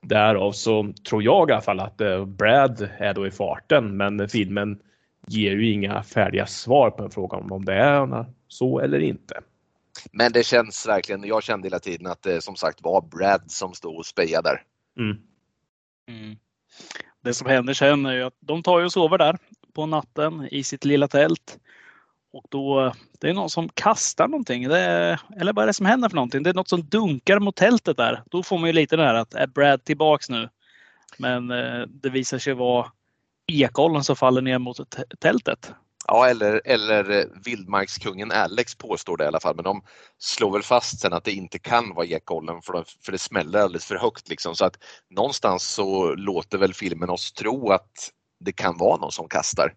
[0.03, 4.29] Därav så tror jag i alla fall att eh, Brad är då i farten men
[4.29, 4.79] filmen
[5.27, 9.41] ger ju inga färdiga svar på frågan om det är så eller inte.
[10.13, 13.75] Men det känns verkligen, jag kände hela tiden att det som sagt var Brad som
[13.75, 14.63] stod och spejade där.
[15.05, 15.17] Mm.
[16.09, 16.37] Mm.
[17.25, 19.39] Det som händer sen är ju att de tar ju och sover där
[19.75, 21.59] på natten i sitt lilla tält.
[22.33, 24.69] Och då, det är någon som kastar någonting.
[24.69, 26.43] Det är, eller vad är det som händer för någonting?
[26.43, 28.23] Det är något som dunkar mot tältet där.
[28.31, 30.49] Då får man ju lite det här att är Brad tillbaks nu?
[31.17, 32.87] Men eh, det visar sig vara
[33.47, 34.79] ekollen som faller ner mot
[35.21, 35.73] tältet.
[36.07, 39.83] Ja, eller, eller eh, vildmarkskungen Alex påstår det i alla fall, men de
[40.19, 43.59] slår väl fast sen att det inte kan vara ekollen för, de, för det smäller
[43.59, 44.29] alldeles för högt.
[44.29, 44.55] Liksom.
[44.55, 44.77] Så att
[45.11, 48.11] någonstans så låter väl filmen oss tro att
[48.41, 49.75] det kan vara någon som kastar.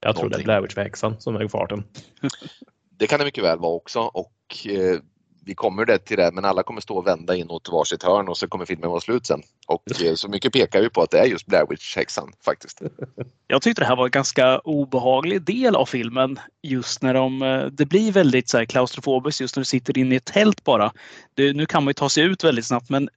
[0.00, 1.84] Jag tror det är Blair Witch-häxan som är farten.
[2.98, 5.00] det kan det mycket väl vara också och eh,
[5.46, 8.36] vi kommer det till det men alla kommer stå och vända inåt varsitt hörn och
[8.36, 9.42] så kommer filmen vara slut sen.
[9.66, 12.82] Och eh, så mycket pekar ju på att det är just Blair Witch-häxan faktiskt.
[13.46, 16.38] Jag tyckte det här var en ganska obehaglig del av filmen.
[16.62, 20.14] Just när de, eh, det blir väldigt så här klaustrofobiskt just när du sitter inne
[20.14, 20.92] i ett tält bara.
[21.34, 23.08] Det, nu kan man ju ta sig ut väldigt snabbt men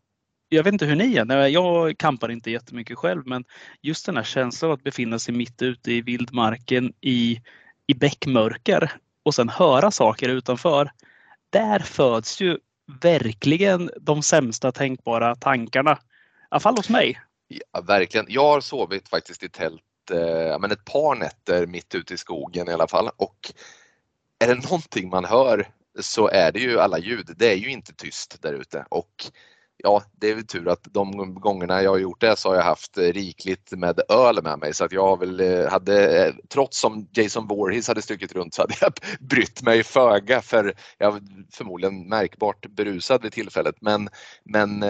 [0.50, 1.48] jag vet inte hur ni är.
[1.48, 3.44] Jag kampar inte jättemycket själv men
[3.82, 7.42] just den här känslan av att befinna sig mitt ute i vildmarken i,
[7.88, 8.92] i bäckmörker
[9.24, 10.92] och sen höra saker utanför.
[11.50, 12.58] Där föds ju
[13.02, 15.92] verkligen de sämsta tänkbara tankarna.
[15.92, 15.96] I
[16.50, 17.22] alla fall hos mig.
[17.48, 18.26] Ja, verkligen.
[18.30, 19.82] Jag har sovit faktiskt i tält
[20.12, 23.54] eh, men ett par nätter mitt ute i skogen i alla fall och
[24.40, 25.68] är det någonting man hör
[26.00, 27.34] så är det ju alla ljud.
[27.38, 29.32] Det är ju inte tyst där ute och
[29.84, 32.64] ja, det är väl tur att de gångerna jag har gjort det så har jag
[32.64, 36.80] haft eh, rikligt med öl med mig så att jag väl eh, hade, eh, trots
[36.80, 41.22] som Jason Voorhees hade stuckit runt så hade jag brytt mig föga för jag var
[41.54, 43.76] förmodligen märkbart berusad vid tillfället.
[43.82, 44.10] Men,
[44.44, 44.84] men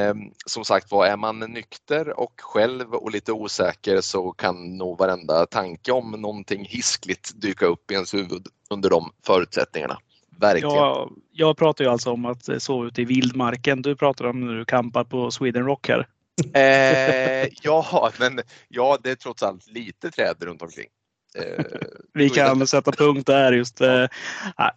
[0.45, 5.45] som sagt var, är man nykter och själv och lite osäker så kan nog varenda
[5.45, 9.97] tanke om någonting hiskligt dyka upp i ens huvud under de förutsättningarna.
[10.39, 10.75] Verkligen.
[10.75, 13.81] Jag, jag pratar ju alltså om att sova ute i vildmarken.
[13.81, 16.07] Du pratar om när du kampar på Sweden Rock här.
[16.53, 20.87] Eh, ja, men ja, det är trots allt lite träd runt omkring.
[21.37, 21.65] Eh,
[22.13, 23.81] Vi kan sätta punkt där just.
[23.81, 24.05] Eh,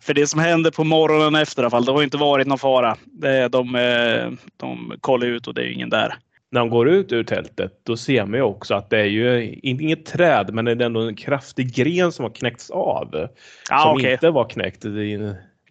[0.01, 2.59] för det som hände på morgonen efter i alla fall, det har inte varit någon
[2.59, 2.97] fara.
[3.05, 6.15] De, de, eh, de kollar ut och det är ingen där.
[6.51, 9.55] När de går ut ur tältet då ser man ju också att det är ju
[9.63, 13.29] inget träd men det är ändå en kraftig gren som har knäckts av.
[13.71, 14.13] Ah, som okay.
[14.13, 14.85] inte var knäckt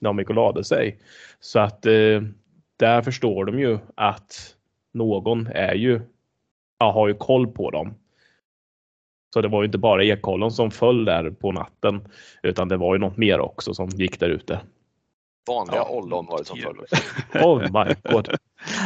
[0.02, 1.00] när Mikko lade sig.
[1.40, 2.22] Så att eh,
[2.80, 4.56] där förstår de ju att
[4.94, 6.02] någon är ju,
[6.80, 7.94] ja, har ju koll på dem.
[9.34, 12.08] Så det var ju inte bara ekollen som föll där på natten
[12.44, 14.60] utan det var ju något mer också som gick där ute.
[15.48, 15.90] Vanliga ja.
[15.90, 16.86] ollon var det som föll.
[17.44, 18.36] oh my god.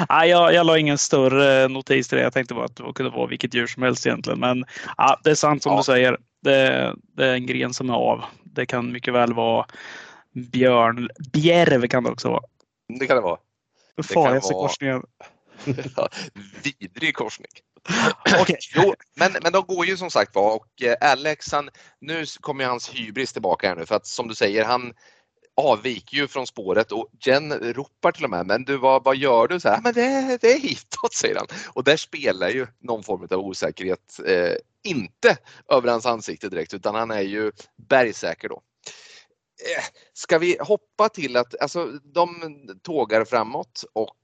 [0.09, 2.23] Nej, jag, jag la ingen större notis till det.
[2.23, 4.39] Jag tänkte bara att det kunde vara vilket djur som helst egentligen.
[4.39, 4.65] Men
[4.97, 5.77] ja, det är sant som ja.
[5.77, 6.17] du säger.
[6.41, 8.23] Det, det, är en gren som är av.
[8.43, 9.65] Det kan mycket väl vara
[10.35, 11.09] björn.
[11.33, 12.43] Bjärv kan det också vara.
[12.99, 13.39] Det kan det vara.
[13.95, 14.67] Den farligaste vara...
[14.67, 15.03] korsningen.
[16.79, 17.51] Vidrig korsning.
[18.41, 18.57] okay.
[18.75, 21.69] jo, men, men de går ju som sagt var och eh, Alex, han,
[22.01, 24.93] nu kommer hans hybris tillbaka här nu för att som du säger, han,
[25.57, 29.47] avviker ju från spåret och Jen ropar till och med, men du vad, vad gör
[29.47, 29.59] du?
[29.59, 31.47] Så här, men det, det är hitåt säger han.
[31.73, 35.37] Och där spelar ju någon form av osäkerhet, eh, inte
[35.69, 37.51] över hans ansikte direkt utan han är ju
[37.89, 38.61] bergsäker då.
[39.77, 42.29] Eh, ska vi hoppa till att alltså, de
[42.81, 44.17] tågar framåt och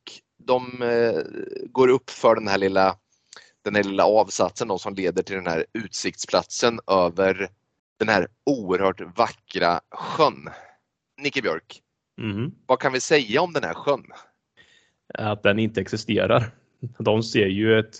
[0.44, 1.22] de eh,
[1.70, 2.96] går upp för den här lilla
[3.64, 7.50] den här lilla avsatsen då, som leder till den här utsiktsplatsen över
[8.00, 10.50] den här oerhört vackra sjön.
[11.22, 11.82] Nicke Björk,
[12.22, 12.52] Mm.
[12.66, 14.04] vad kan vi säga om den här sjön?
[15.14, 16.56] Att den inte existerar.
[16.98, 18.00] De ser ju ett,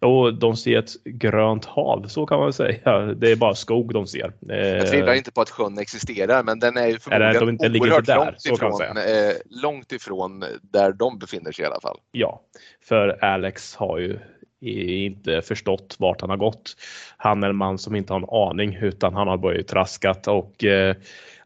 [0.00, 3.00] och de ser ett grönt hav, så kan man säga.
[3.00, 4.32] Det är bara skog de ser.
[4.48, 8.06] Jag tvivlar inte på att sjön existerar men den är ju förmodligen de inte oerhört
[8.06, 11.80] där, långt, så kan man ifrån, eh, långt ifrån där de befinner sig i alla
[11.80, 11.98] fall.
[12.12, 12.40] Ja,
[12.84, 14.18] för Alex har ju
[14.60, 16.76] inte förstått vart han har gått.
[17.16, 20.64] Han är en man som inte har en aning utan han har bara traskat och
[20.64, 20.96] eh,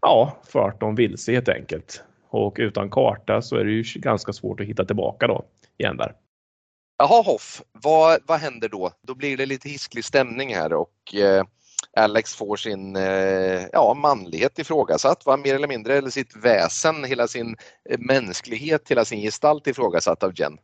[0.01, 2.05] ja, fört dem vilse helt enkelt.
[2.29, 5.45] Och utan karta så är det ju ganska svårt att hitta tillbaka då
[5.79, 6.13] igen där.
[6.99, 8.91] Jaha Hoff, vad, vad händer då?
[9.03, 11.45] Då blir det lite hisklig stämning här och eh,
[11.97, 15.37] Alex får sin eh, ja, manlighet ifrågasatt, va?
[15.37, 17.57] mer eller mindre, eller sitt väsen, hela sin
[17.91, 20.59] eh, mänsklighet, hela sin gestalt ifrågasatt av Jen.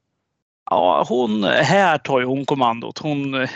[0.70, 2.98] Ja, hon, här tar ju hon kommandot.
[2.98, 3.46] Hon,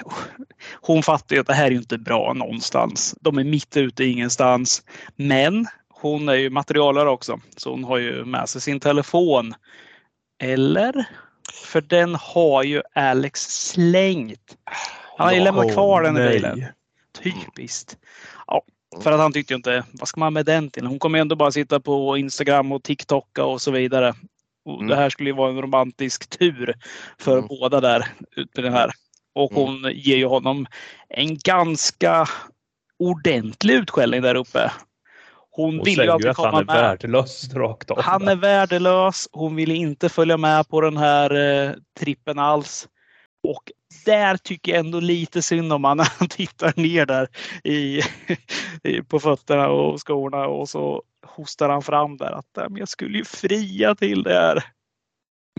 [0.81, 3.15] hon fattar ju att det här är inte bra någonstans.
[3.21, 4.83] De är mitt ute i ingenstans.
[5.17, 9.55] Men hon är ju materialare också, så hon har ju med sig sin telefon.
[10.43, 11.07] Eller?
[11.65, 14.57] För den har ju Alex slängt.
[15.19, 16.29] Han har ju lämnat kvar den i nej.
[16.35, 16.65] bilen.
[17.23, 17.99] Typiskt.
[18.47, 18.63] Ja,
[19.03, 20.87] för att han tyckte ju inte, vad ska man med den till?
[20.87, 24.15] Hon kommer ändå bara sitta på Instagram och TikToka och så vidare.
[24.65, 24.87] Och Mm.
[24.87, 26.75] Det här skulle ju vara en romantisk tur
[27.19, 27.47] för Mm.
[27.49, 28.91] båda där ute med det här.
[29.35, 29.65] Och Mm.
[29.65, 30.67] hon ger ju honom
[31.09, 32.27] en ganska
[32.99, 34.73] ordentlig utskällning där uppe.
[35.57, 36.75] Hon Och vill ju att han komma är med.
[36.77, 38.03] värdelös rakt av.
[38.03, 39.29] Han är värdelös.
[39.33, 42.89] Hon vill inte följa med på den här eh, trippen alls.
[43.49, 43.73] Och
[44.05, 47.29] där tycker jag ändå lite synd om han när han tittar ner där
[47.65, 48.01] i,
[48.85, 52.89] i, på fötterna och skorna och så hostar han fram där att "Nej, men jag
[52.89, 54.65] skulle ju fria till det här.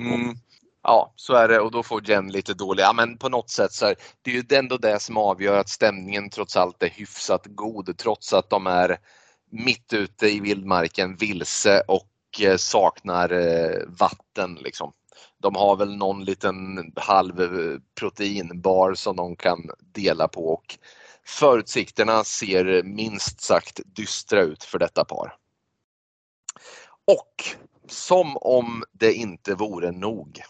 [0.02, 0.36] Mm.
[0.84, 3.72] Ja, så är det och då får Jen lite dålig, ja men på något sätt
[3.72, 7.46] så är det är ju ändå det som avgör att stämningen trots allt är hyfsat
[7.46, 8.98] god trots att de är
[9.56, 14.94] mitt ute i vildmarken vilse och eh, saknar eh, vatten liksom.
[15.38, 20.78] De har väl någon liten halv eh, proteinbar som de kan dela på och
[21.26, 25.38] förutsikterna ser minst sagt dystra ut för detta par.
[27.06, 27.44] Och
[27.88, 30.42] som om det inte vore nog.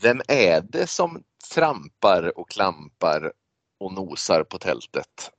[0.00, 1.22] Vem är det som
[1.54, 3.32] trampar och klampar
[3.78, 5.30] och nosar på tältet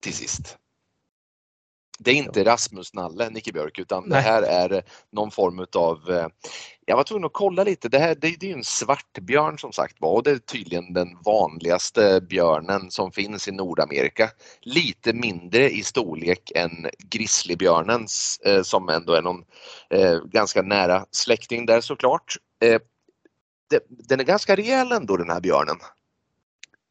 [0.00, 0.58] till sist?
[2.04, 4.22] Det är inte Rasmus Nalle, Nicke Björk, utan det Nej.
[4.22, 4.82] här är
[5.12, 6.10] någon form utav...
[6.10, 6.26] eh,
[6.86, 7.88] Jag var tvungen att kolla lite.
[7.88, 11.08] Det, här, det, det är en svartbjörn som sagt var och det är tydligen den
[11.24, 14.30] vanligaste björnen som finns i Nordamerika.
[14.60, 19.44] Lite mindre i storlek än grizzlybjörnens eh, som ändå är någon
[19.90, 22.34] eh, ganska nära släkting där såklart.
[22.64, 22.80] Eh,
[23.70, 25.76] det, den är ganska rejäl ändå den här björnen.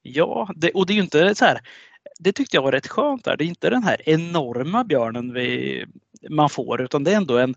[0.02, 1.62] Ja, det, och det är ju inte så här.
[2.20, 3.38] Det tyckte jag var rätt skönt där.
[3.38, 5.86] Det är inte den här enorma björnen vi,
[6.30, 7.56] man får utan det är ändå en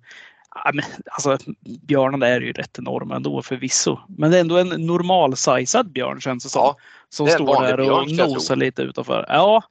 [1.10, 1.38] alltså,
[1.82, 3.98] björnen är ju rätt enorma ändå förvisso.
[4.08, 6.60] Men det är ändå en normalsizad björn känns det som.
[6.60, 6.76] Ja,
[7.08, 9.26] som det står där och nosar lite utanför.
[9.28, 9.62] Ja,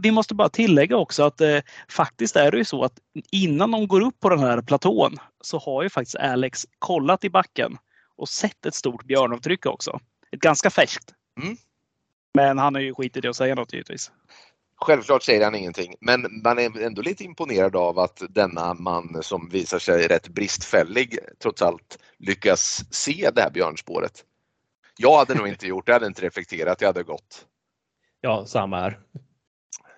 [0.00, 2.92] vi måste bara tillägga också att eh, faktiskt är det ju så att
[3.30, 7.30] innan de går upp på den här platån så har ju faktiskt Alex kollat i
[7.30, 7.78] backen
[8.16, 10.00] och sett ett stort björnavtryck också.
[10.32, 11.14] Ett ganska färskt.
[11.42, 11.56] Mm.
[12.34, 14.12] Men han är ju skitit i att säga något givetvis.
[14.80, 19.48] Självklart säger han ingenting, men man är ändå lite imponerad av att denna man som
[19.48, 24.24] visar sig rätt bristfällig trots allt lyckas se det här björnspåret.
[24.98, 27.46] Jag hade nog inte gjort det, jag hade inte reflekterat, jag hade gått.
[28.20, 28.98] Ja, samma här.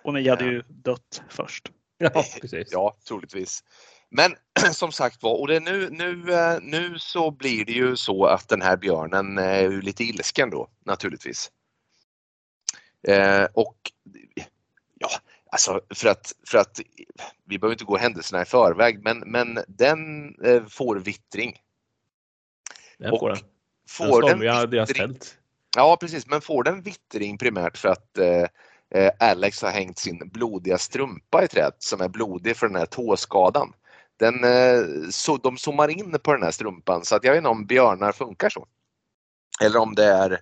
[0.03, 1.71] Och ni hade ju dött först.
[1.97, 2.67] Ja, precis.
[2.71, 3.63] Ja, troligtvis.
[4.09, 4.35] Men
[4.73, 8.25] som sagt var, och det är nu, nu, eh, nu så blir det ju så
[8.25, 11.51] att den här björnen är ju lite ilsken då naturligtvis.
[13.07, 13.77] Eh, och
[14.95, 15.09] ja,
[15.51, 16.79] alltså för att, för att
[17.45, 21.59] vi behöver inte gå händelserna i förväg, men, men den eh, får vittring.
[22.97, 23.37] Den får den.
[23.37, 23.47] Den
[23.89, 25.37] Får den ju deras vittring, tält.
[25.75, 28.45] ja precis, men får den vittring primärt för att eh,
[28.95, 32.85] eh, Alex har hängt sin blodiga strumpa i trädet som är blodig för den här
[32.85, 33.73] tåskadan.
[34.17, 37.49] Den, eh, så, de zoomar in på den här strumpan så att jag vet inte
[37.49, 38.67] om björnar funkar så.
[39.63, 40.41] Eller om det är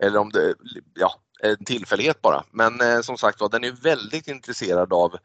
[0.00, 0.54] eller om det
[0.94, 2.44] ja, en tillfällighet bara.
[2.50, 5.16] Men eh, som sagt var, den är väldigt intresserad av,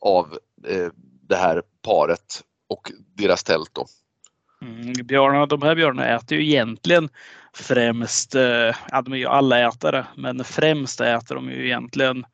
[0.00, 0.88] av eh,
[1.28, 3.86] det här paret och deras tält då.
[4.62, 7.08] Mm, björnarna, de här björnarna äter ju egentligen
[7.52, 12.26] främst, eh, ja de är ju alla ätare, men främst äter de ju egentligen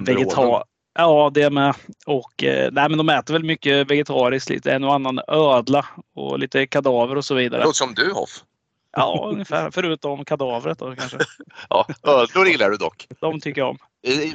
[0.00, 1.74] vegetar Ja, det med.
[2.06, 6.38] Och eh, nej, men de äter väl mycket vegetariskt, lite en och annan ödla och
[6.38, 7.60] lite kadaver och så vidare.
[7.60, 8.44] Det låter som du Hoff.
[8.92, 9.70] Ja, ungefär.
[9.70, 11.18] Förutom kadavret då kanske.
[11.68, 13.06] ja, ödlor gillar du dock.
[13.20, 13.78] De tycker jag om.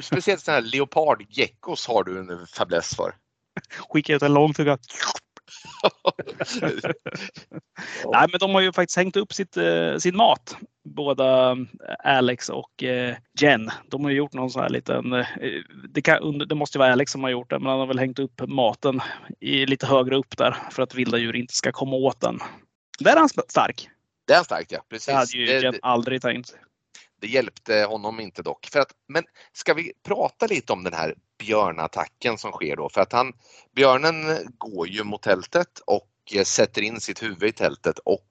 [0.02, 3.14] Speciellt sådana här leopardgeckos har du en fäbless för.
[3.88, 4.78] Skicka ut en lång tugga.
[8.12, 10.56] Nej, men de har ju faktiskt hängt upp sitt, eh, sin mat.
[10.84, 11.56] Båda eh,
[12.04, 13.70] Alex och eh, Jen.
[13.90, 15.24] De har gjort någon sån här liten...
[15.88, 18.18] Det, kan, det måste vara Alex som har gjort det, men han har väl hängt
[18.18, 19.00] upp maten
[19.40, 22.38] i, lite högre upp där för att vilda djur inte ska komma åt den.
[22.98, 23.88] Där är han stark.
[24.28, 24.84] Det är han stark, ja.
[24.88, 25.06] Precis.
[25.06, 26.54] Det hade ju Jen aldrig tänkt.
[27.20, 28.66] Det hjälpte honom inte dock.
[28.72, 32.88] För att, men ska vi prata lite om den här björnattacken som sker då?
[32.88, 33.32] För att han,
[33.74, 34.14] björnen
[34.58, 38.28] går ju mot tältet och eh, sätter in sitt huvud i tältet och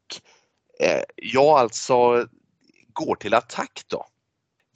[0.80, 2.28] eh, jag alltså
[2.94, 4.06] går till attack då.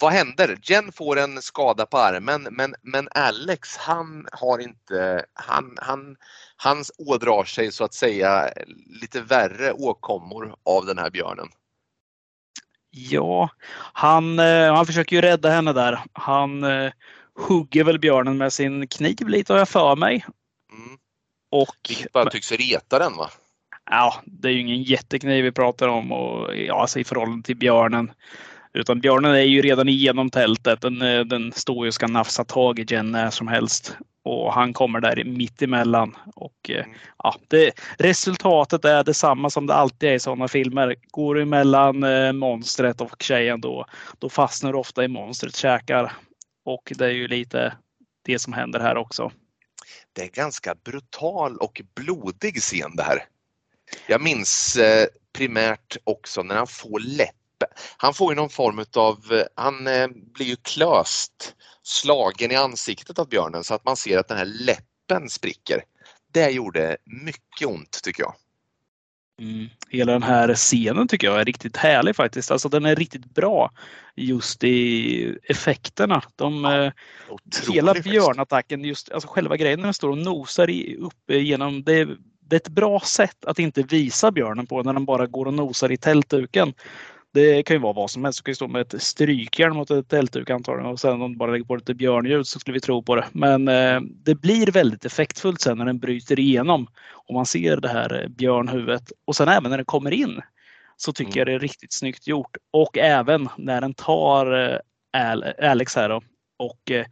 [0.02, 0.58] Vad händer?
[0.64, 6.16] Jen får en skada på armen men, men Alex han har inte, han, han,
[6.56, 8.54] han ådrar sig så att säga
[9.02, 11.48] lite värre åkommor av den här björnen.
[12.90, 13.50] Ja,
[13.94, 16.00] han, eh, han försöker ju rädda henne där.
[16.14, 16.92] Han eh,
[17.36, 20.26] hugger väl björnen med sin kniv lite har jag för mig.
[20.72, 20.98] Mm.
[21.52, 23.30] Och, Vilket bara tycks reta den va?
[23.90, 27.58] Ja, det är ju ingen jättekniv vi pratar om och, ja, alltså i förhållande till
[27.58, 28.12] björnen.
[28.74, 30.82] Utan björnen är ju redan igenom tältet.
[30.82, 34.54] Den, eh, den står ju och ska nafsa tag i Jen när som helst och
[34.54, 36.18] han kommer där mitt emellan.
[36.36, 36.86] Och, eh,
[37.18, 40.96] ja, det, resultatet är detsamma som det alltid är i sådana filmer.
[41.12, 43.86] Går du mellan eh, monstret och tjejen då,
[44.20, 46.14] då fastnar du ofta i monstrets käkar.
[46.66, 47.74] Och det är ju lite
[48.26, 49.32] det som händer här också.
[50.14, 53.24] Det är en ganska brutal och blodig scen det här.
[54.08, 57.36] Jag minns eh, primärt också när han får lätt
[57.98, 63.20] han får ju någon form av, eh, han eh, blir ju klöst slagen i ansiktet
[63.20, 65.84] av björnen så att man ser att den här läppen spricker.
[66.34, 68.34] Det gjorde mycket ont tycker jag.
[69.42, 69.70] Mm.
[69.90, 72.52] Hela den här scenen tycker jag är riktigt härlig faktiskt.
[72.52, 73.72] Alltså den är riktigt bra
[74.16, 76.24] just i effekterna.
[76.36, 76.92] De, ja, eh,
[77.74, 82.06] hela björnattacken, just alltså själva grejen när den står och nosar i, upp genom det,
[82.40, 85.54] det är ett bra sätt att inte visa björnen på när den bara går och
[85.54, 86.74] nosar i tältduken.
[87.34, 88.40] Det kan ju vara vad som helst.
[88.40, 91.52] Det kan ju stå med ett strykjärn mot ett tältduk antagligen och sen om bara
[91.52, 93.26] lägger på lite björnljud så skulle vi tro på det.
[93.32, 96.88] Men eh, det blir väldigt effektfullt sen när den bryter igenom
[97.28, 99.12] och man ser det här eh, björnhuvudet.
[99.26, 100.42] Och sen även när den kommer in
[100.98, 101.40] så tycker mm.
[101.40, 102.58] jag det är riktigt snyggt gjort.
[102.72, 106.22] Och även när den tar eh, Alex här då,
[106.58, 107.06] och eh,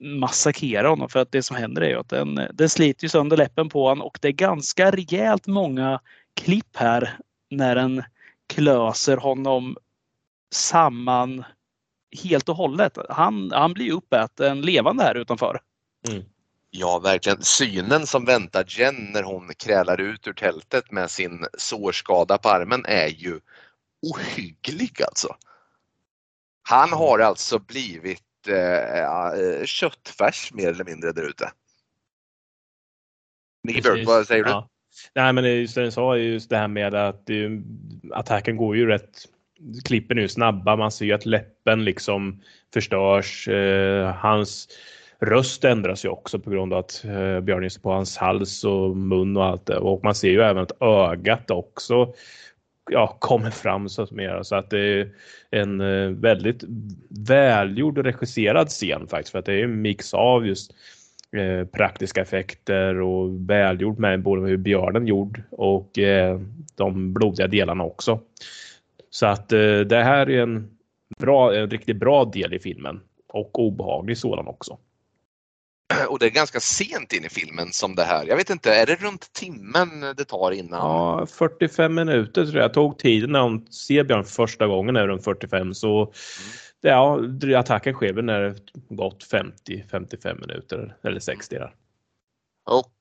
[0.00, 1.08] massakrerar honom.
[1.08, 4.06] För att det som händer är ju att den, den sliter sönder läppen på honom
[4.06, 6.00] och det är ganska rejält många
[6.34, 7.18] klipp här
[7.50, 8.02] när den
[8.48, 9.76] klöser honom
[10.54, 11.44] samman
[12.22, 12.98] helt och hållet.
[13.08, 15.60] Han, han blir uppäten levande här utanför.
[16.08, 16.24] Mm.
[16.70, 17.42] Ja, verkligen.
[17.42, 22.84] Synen som väntar Jen när hon krälar ut ur tältet med sin sårskada på armen
[22.84, 23.40] är ju
[24.02, 25.36] ohygglig alltså.
[26.62, 26.98] Han mm.
[26.98, 31.52] har alltså blivit eh, köttfärs mer eller mindre där ute.
[33.62, 34.50] Nicky Burke, vad säger du?
[34.50, 34.68] Ja.
[35.14, 37.50] Nej, men just det du sa, just det här med att det,
[38.12, 39.10] attacken går ju rätt.
[39.84, 42.40] Klippen är ju snabba, man ser ju att läppen liksom
[42.74, 43.48] förstörs.
[43.48, 44.68] Eh, hans
[45.20, 48.96] röst ändras ju också på grund av att eh, Björn är på hans hals och
[48.96, 49.78] mun och allt det.
[49.78, 52.14] Och man ser ju även att ögat också
[52.90, 55.10] ja, kommer fram så att, mer, så att det är
[55.50, 56.64] en eh, väldigt
[57.08, 59.32] välgjord och regisserad scen faktiskt.
[59.32, 60.74] För att det är en mix av just
[61.36, 66.40] Eh, praktiska effekter och välgjort med både hur björnen gjord och eh,
[66.76, 68.20] de blodiga delarna också.
[69.10, 70.70] Så att eh, det här är en,
[71.18, 74.78] bra, en riktigt bra del i filmen och obehaglig sådan också.
[76.08, 78.26] Och det är ganska sent in i filmen som det här.
[78.26, 80.80] Jag vet inte, är det runt timmen det tar innan?
[80.80, 85.24] Ja, 45 minuter tror jag tog tiden när hon ser Björn första gången är runt
[85.24, 86.12] 45 så mm
[86.80, 87.20] ja,
[87.56, 88.54] attacken sker väl när det
[88.88, 91.74] gått 50-55 minuter eller 60 där.
[92.64, 92.92] Och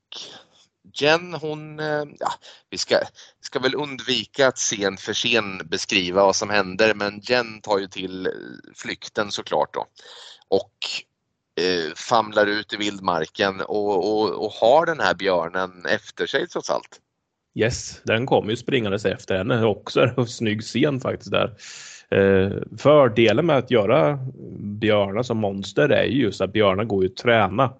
[0.93, 2.33] Jen hon, eh, ja,
[2.69, 2.99] vi ska,
[3.41, 7.87] ska väl undvika att scen för scen beskriva vad som händer men Jen tar ju
[7.87, 8.29] till
[8.75, 9.85] flykten såklart då.
[10.47, 10.73] Och
[11.63, 16.69] eh, famlar ut i vildmarken och, och, och har den här björnen efter sig trots
[16.69, 17.01] allt.
[17.55, 20.25] Yes, den kommer ju springandes efter henne också.
[20.27, 21.55] Snygg scen faktiskt där.
[22.11, 24.19] Eh, fördelen med att göra
[24.59, 27.73] björnar som monster är just att björnar går ju att träna.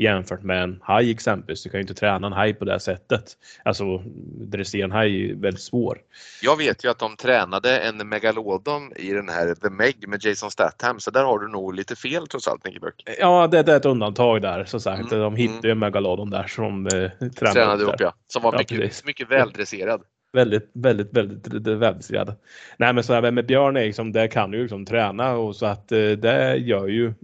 [0.00, 1.62] jämfört med en haj exempelvis.
[1.62, 3.24] Du kan ju inte träna en haj på det sättet.
[3.64, 3.98] Alltså
[4.40, 5.98] dressera en haj är väldigt svår.
[6.42, 10.50] Jag vet ju att de tränade en megalodon i den här The Meg med Jason
[10.50, 13.02] Statham så där har du nog lite fel trots allt Nicke Björk.
[13.18, 15.12] Ja, det, det, är ett undantag där som sagt.
[15.12, 18.04] Mm, De hittade ju en megalodon där som eh, tränade, Tränade upp upp där.
[18.04, 19.04] ja, som var Ja, mycket, precis.
[19.04, 20.02] mycket väldresserad.
[20.32, 22.36] Väldigt, väldigt, väldigt väldistrad.
[22.76, 25.66] Nej, men så här med Björn är liksom, det kan du liksom träna och så
[25.66, 27.14] att eh, det gör ju, eh,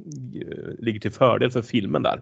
[0.79, 2.21] ligger till fördel för filmen där.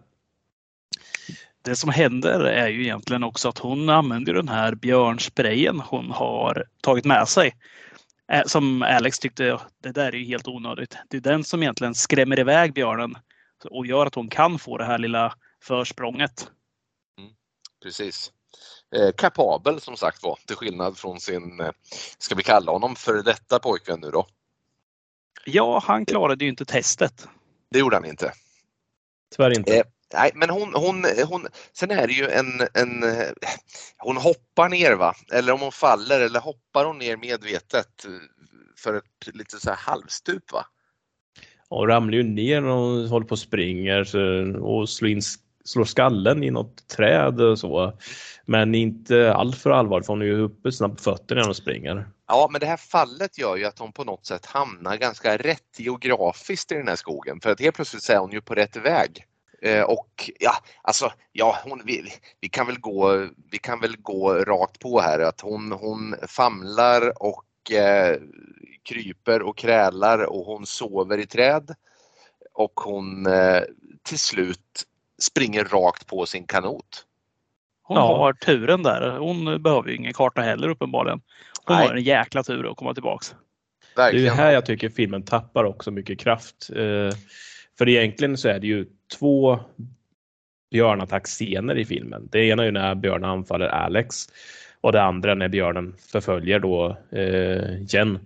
[1.62, 6.64] Det som händer är ju egentligen också att hon använder den här björnsprayen hon har
[6.80, 7.57] tagit med sig.
[8.33, 10.97] Eh, Som Alex tyckte, det där är ju helt onödigt.
[11.09, 13.14] Det är den som egentligen skrämmer iväg björnen
[13.70, 16.51] och gör att hon kan få det här lilla försprånget.
[17.83, 18.33] Precis.
[18.97, 21.70] Eh, kapabel som sagt var, till skillnad från sin, eh,
[22.18, 24.26] ska vi kalla honom för detta pojkvän nu då?
[25.45, 27.28] Ja, han klarade ju inte testet.
[27.70, 28.32] Det gjorde han inte.
[29.36, 29.76] Tyvärr inte.
[29.76, 29.84] Eh,
[30.14, 33.28] Nej, men hon, hon, hon, sen är det ju en, en, eh,
[33.99, 38.07] hon hoppar ner va, eller om hon faller eller hoppar hon ner medvetet
[38.78, 40.66] för ett lite så här halvstup va?
[41.68, 45.22] Och ramlar ju ner när hon håller på och springer så- och slår, in,
[45.64, 47.92] slår skallen i något träd och så.
[48.46, 52.08] Men inte alltför allvarligt för hon är ju uppe snabbt på fötterna när hon springer.
[52.28, 55.78] Ja, men det här fallet gör ju att hon på något sätt hamnar ganska rätt
[55.78, 58.76] geografiskt i den här skogen för att helt plötsligt så är hon ju på rätt
[58.76, 59.26] väg.
[59.62, 60.52] Eh, och ja,
[60.82, 65.18] alltså, ja, hon, vi, vi, kan väl gå, vi kan väl gå rakt på här
[65.18, 68.16] att hon, hon famlar och eh,
[68.82, 71.74] kryper och krälar och hon sover i träd
[72.52, 73.62] och hon eh,
[74.02, 74.86] till slut
[75.23, 77.05] springer rakt på sin kanot.
[77.83, 78.16] Hon Ja.
[78.16, 79.18] har turen där.
[79.18, 81.20] Hon behöver ju ingen karta heller uppenbarligen.
[81.66, 81.87] Hon Nej.
[81.89, 83.35] har en jäkla tur att komma tillbaks.
[83.95, 84.35] Det är Verkligen.
[84.35, 86.70] här jag tycker filmen tappar också mycket kraft.
[86.77, 87.16] Eh,
[87.79, 88.87] för egentligen så är det ju
[89.18, 89.59] två
[90.70, 92.29] björnattackscener i filmen.
[92.33, 94.16] Det ena är ju när björnen anfaller Alex
[94.81, 98.18] och det andra när björnen förföljer då eh, Jen.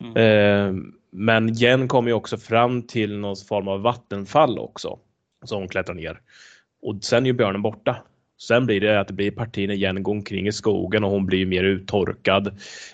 [0.00, 0.16] Mm.
[0.16, 4.98] Eh, men Jen kommer ju också fram till någon form av vattenfall också
[5.44, 6.20] som hon klättrar ner.
[6.82, 8.02] Och sen är ju björnen borta.
[8.42, 11.26] Sen blir det att det blir partier när Jen går omkring i skogen och hon
[11.26, 12.46] blir mer uttorkad.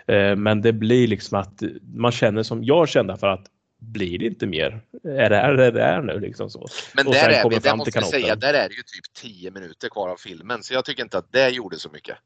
[0.07, 1.63] Eh, men det blir liksom att
[1.95, 3.47] man känner som jag kände för att
[3.81, 4.81] blir det inte mer?
[5.05, 6.67] Är det här det det är nu liksom så?
[6.95, 9.51] Men och där är vi, det måste jag säga, där är det ju typ 10
[9.51, 12.17] minuter kvar av filmen så jag tycker inte att det gjorde så mycket.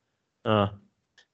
[0.45, 0.71] Ja.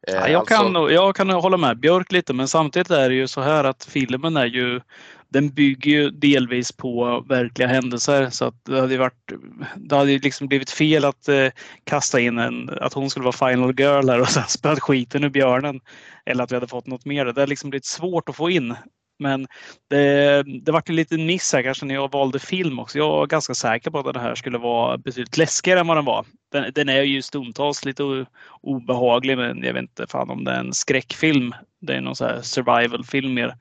[0.07, 3.14] Eh, Ja, jag, alltså- kan, jag kan hålla med Björk lite men samtidigt är det
[3.14, 4.80] ju så här att filmen är ju
[5.28, 9.32] den bygger ju delvis på verkliga händelser så att det hade ju varit
[9.76, 11.46] det hade liksom blivit fel att eh,
[11.84, 15.28] kasta in en att hon skulle vara final girl här och sen spöat skiten ur
[15.28, 15.80] björnen.
[16.26, 17.24] Eller att vi hade fått något mer.
[17.24, 18.76] Det har liksom blivit svårt att få in.
[19.18, 19.46] Men
[19.90, 22.98] det, det vart en liten miss här kanske när jag valde film också.
[22.98, 26.04] Jag var ganska säker på att den här skulle vara betydligt läskigare än vad den
[26.04, 26.26] var.
[26.52, 28.26] Den, den är ju stundtals lite
[28.60, 31.54] obehaglig men jag vet inte fan om det är en skräckfilm.
[31.80, 33.56] Det är någon så här survival-film mer.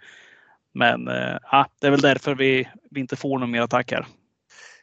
[0.73, 4.05] Men äh, det är väl därför vi, vi inte får någon mer attacker.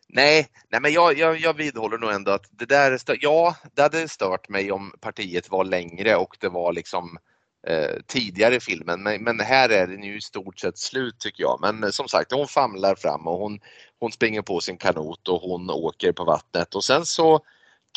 [0.09, 4.09] Nej, nej men jag, jag, jag vidhåller nog ändå att det där, ja, det hade
[4.09, 7.19] stört mig om partiet var längre och det var liksom
[7.67, 9.03] eh, tidigare i filmen.
[9.03, 11.59] Men, men här är den ju i stort sett slut tycker jag.
[11.61, 13.61] Men eh, som sagt, hon famlar fram och hon,
[14.01, 17.41] hon springer på sin kanot och hon åker på vattnet och sen så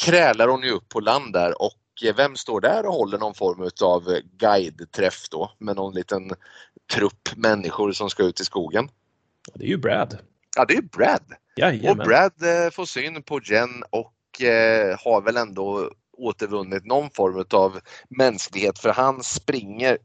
[0.01, 3.33] krälar hon ju upp på land där och eh, vem står där och håller någon
[3.33, 6.31] form av guideträff då med någon liten
[6.93, 8.89] trupp människor som ska ut i skogen?
[9.53, 10.17] Det är ju Brad.
[10.55, 11.23] Ja, det är Brad.
[11.27, 12.07] Och Jajamän.
[12.07, 14.13] Brad eh, får syn på Jen och
[14.99, 19.97] har väl ändå återvunnit någon form av mänsklighet för han springer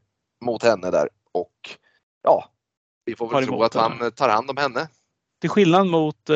[0.45, 1.77] mot henne där och
[2.23, 2.49] ja,
[3.05, 4.11] vi får väl tro att han henne.
[4.11, 4.87] tar hand om henne.
[5.41, 6.35] Till skillnad mot eh,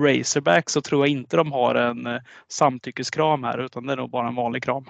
[0.00, 4.10] Razorback så tror jag inte de har en eh, samtyckeskram här utan det är nog
[4.10, 4.84] bara en vanlig kram.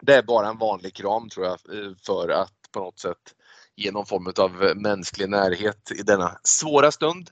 [0.00, 3.34] Det är bara en vanlig kram tror jag eh, för att på något sätt
[3.76, 7.30] ge någon form av mänsklig närhet i denna svåra stund.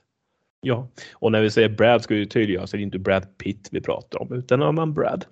[0.60, 3.68] Ja, och när vi säger Brad ska vi tydliggöra så är det inte Brad Pitt
[3.72, 5.24] vi pratar om utan en annan Brad.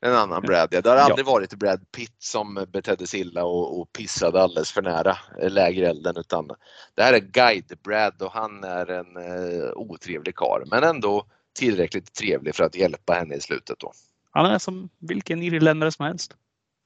[0.00, 0.80] En annan Brad, ja.
[0.80, 1.02] Det har Ja.
[1.02, 5.50] aldrig varit Brad Pitt som betedde sig illa och, och pissade alldeles för nära eh,
[5.50, 6.48] lägerelden utan
[6.94, 11.24] det här är Guide Brad och han är en eh, otrevlig karl men ändå
[11.58, 13.92] tillräckligt trevlig för att hjälpa henne i slutet då.
[14.30, 16.36] Han är som vilken irländare som helst.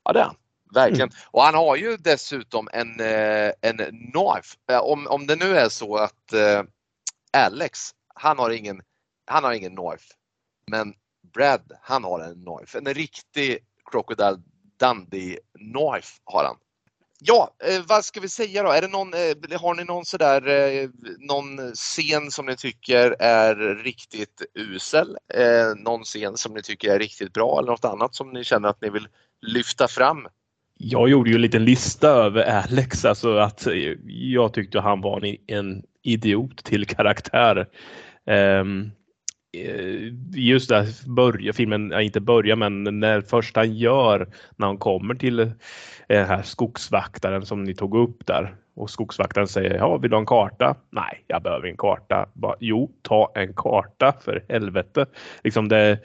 [0.05, 0.37] Ja det är han.
[0.75, 1.11] Verkligen.
[1.31, 4.57] Och han har ju dessutom en, eh, en knife.
[4.71, 6.63] Eh, Om, om det nu är så att eh,
[7.47, 7.79] Alex,
[8.15, 8.83] han har ingen,
[9.27, 10.05] han har ingen knife.
[10.71, 10.95] Men
[11.37, 12.79] Brad, han har en knife.
[12.79, 13.59] En riktig
[13.91, 14.39] Crocodile
[14.81, 16.57] Dundee knife har han.
[17.21, 18.71] Ja, eh, vad ska vi säga då?
[18.71, 23.55] Är det någon, eh, har ni någon sådär, eh, någon scen som ni tycker är
[23.85, 25.17] riktigt usel?
[25.35, 28.69] Eh, någon scen som ni tycker är riktigt bra eller något annat som ni känner
[28.69, 29.09] att ni vill
[29.47, 30.27] lyfta fram?
[30.79, 33.75] Jag gjorde ju en liten lista över Alex, alltså att eh,
[34.07, 37.69] jag tyckte han var en, en idiot till karaktär.
[38.27, 38.93] Um,
[39.65, 45.15] Eh, just det, börja, filmen, inte börja men när först han gör när han kommer
[45.15, 45.37] till
[46.09, 50.21] den här skogsvaktaren som ni tog upp där och skogsvaktaren säger ja, vill du ha
[50.21, 50.77] en karta?
[50.91, 52.29] Nej, jag behöver en karta.
[52.33, 55.07] Bara, jo, ta en karta för helvete.
[55.45, 55.99] Liksom det,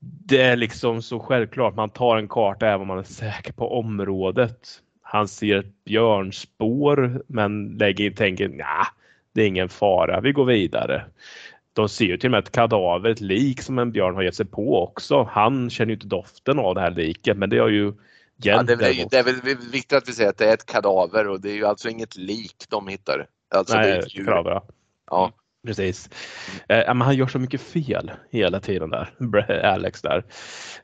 [0.00, 1.74] det är liksom så självklart.
[1.74, 4.58] Man tar en karta även om man är säker på området.
[5.02, 8.86] Han ser ett björnspår men lägger in tänker nej,
[9.32, 10.20] det är ingen fara.
[10.20, 11.04] Vi går vidare.
[11.74, 14.34] De ser ju till och med ett kadaver, ett lik som en björn har gett
[14.34, 15.28] sig på också.
[15.30, 17.92] Han känner ju inte doften av det här liket men det har ju
[18.36, 20.66] Ja, det, är väl, det är väl viktigt att vi säger att det är ett
[20.66, 23.26] kadaver och det är ju alltså inget lik de hittar.
[23.54, 24.60] Alltså Nej, det är ett kadaver.
[25.10, 25.32] Ja.
[25.66, 26.10] Precis.
[26.68, 30.24] Eh, men han gör så mycket fel hela tiden där, Alex där.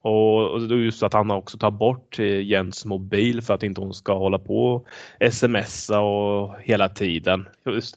[0.01, 3.95] Och, och just att han också tar bort eh, Jens mobil för att inte hon
[3.95, 4.87] ska hålla på och
[5.33, 7.49] smsa och hela tiden.
[7.67, 7.97] Just,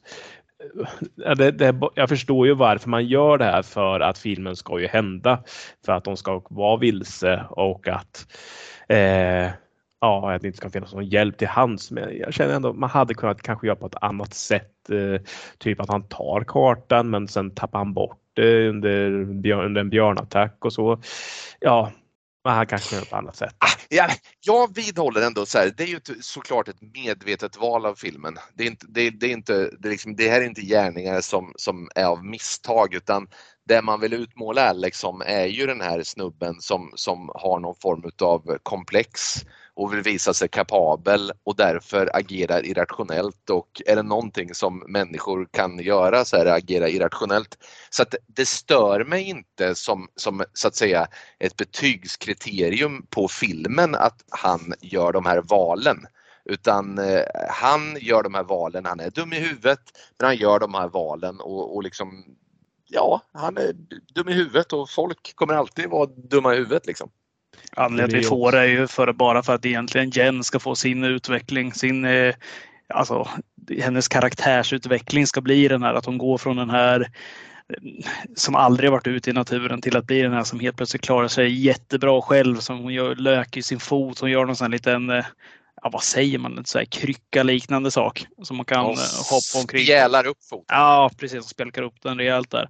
[1.36, 4.86] det, det, jag förstår ju varför man gör det här för att filmen ska ju
[4.86, 5.42] hända.
[5.86, 8.26] För att de ska vara vilse och att
[8.88, 9.50] eh,
[10.00, 11.90] ja, att det inte ska finnas någon hjälp till hands.
[11.90, 14.90] Men jag känner ändå att man hade kunnat kanske göra på ett annat sätt.
[14.90, 15.22] Eh,
[15.58, 19.10] typ att han tar kartan men sen tappar han bort det under,
[19.64, 21.00] under en björnattack och så.
[21.60, 21.90] Ja,
[22.44, 23.54] men han kanske gör på annat sätt.
[23.58, 24.08] Ah, ja,
[24.40, 28.38] jag vidhåller ändå så här, det är ju såklart ett medvetet val av filmen.
[28.54, 31.52] Det, är inte, det, det är inte, det, liksom, det här är inte gärningar som,
[31.56, 33.28] som är av misstag utan
[33.68, 38.10] det man vill utmåla liksom är ju den här snubben som, som har någon form
[38.22, 39.34] av komplex
[39.76, 45.48] och vill visa sig kapabel och därför agerar irrationellt och är det någonting som människor
[45.50, 47.58] kan göra så är det agera irrationellt.
[47.90, 51.06] Så att det stör mig inte som, som så att säga
[51.38, 56.06] ett betygskriterium på filmen att han gör de här valen
[56.44, 59.80] utan eh, han gör de här valen, han är dum i huvudet
[60.18, 62.24] men han gör de här valen och, och liksom
[62.84, 63.72] ja, han är
[64.14, 67.10] dum i huvudet och folk kommer alltid vara dumma i huvudet liksom.
[67.76, 70.58] Anledningen till att vi får det är ju för, bara för att egentligen Jen ska
[70.58, 72.34] få sin utveckling, sin eh,
[72.88, 73.28] alltså
[73.80, 78.90] hennes karaktärsutveckling ska bli den här att hon går från den här eh, som aldrig
[78.90, 82.22] varit ute i naturen till att bli den här som helt plötsligt klarar sig jättebra
[82.22, 82.56] själv.
[82.56, 84.18] Som hon gör lök i sin fot.
[84.18, 85.24] Hon gör någon sån liten, eh,
[85.82, 88.26] ja vad säger man, så här krycka liknande sak.
[88.42, 88.96] Som man kan och
[89.30, 89.84] hoppa omkring.
[89.84, 90.64] Spjälar upp foten.
[90.68, 92.68] Ja precis, spjälkar upp den rejält där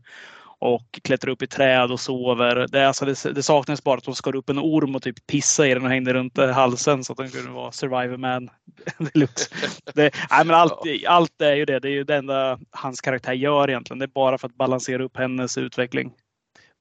[0.65, 2.67] och klättrar upp i träd och sover.
[2.73, 5.67] Det, alltså, det, det saknas bara att de skar upp en orm och typ pissa
[5.67, 8.51] i den och hängde runt halsen så att den kunde vara survivor man
[8.99, 9.51] deluxe.
[9.95, 11.79] Det, nej, men allt, allt är ju det.
[11.79, 13.99] Det är ju det enda hans karaktär gör egentligen.
[13.99, 16.13] Det är bara för att balansera upp hennes utveckling.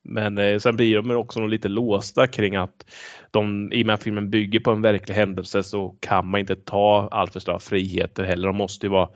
[0.04, 2.86] Men eh, sen blir de också lite låsta kring att
[3.32, 6.56] de, i och med att filmen bygger på en verklig händelse så kan man inte
[6.56, 8.48] ta alltför stora friheter heller.
[8.48, 9.10] De måste ju vara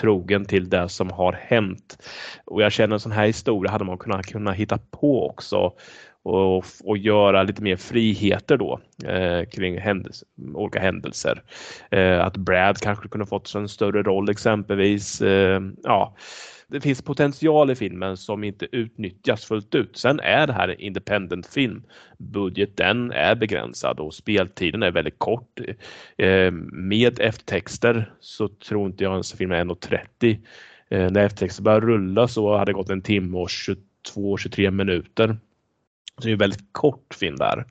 [0.00, 1.98] trogen till det som har hänt.
[2.44, 5.72] Och jag känner en sån här historia hade man kunnat kunna hitta på också
[6.22, 11.42] och, och göra lite mer friheter då eh, kring händelse, olika händelser.
[11.90, 15.22] Eh, att Brad kanske kunde fått en större roll exempelvis.
[15.22, 16.16] Eh, ja,
[16.68, 19.96] det finns potential i filmen som inte utnyttjas fullt ut.
[19.96, 21.82] Sen är det här en independent film.
[22.18, 25.60] Budgeten är begränsad och speltiden är väldigt kort.
[26.18, 30.38] Eh, med eftertexter så tror inte jag ens filmen är 1.30.
[30.88, 35.36] Eh, när eftertexter börjar rulla så hade det gått en timme och 22-23 minuter.
[36.18, 37.64] Så det är en väldigt kort film där.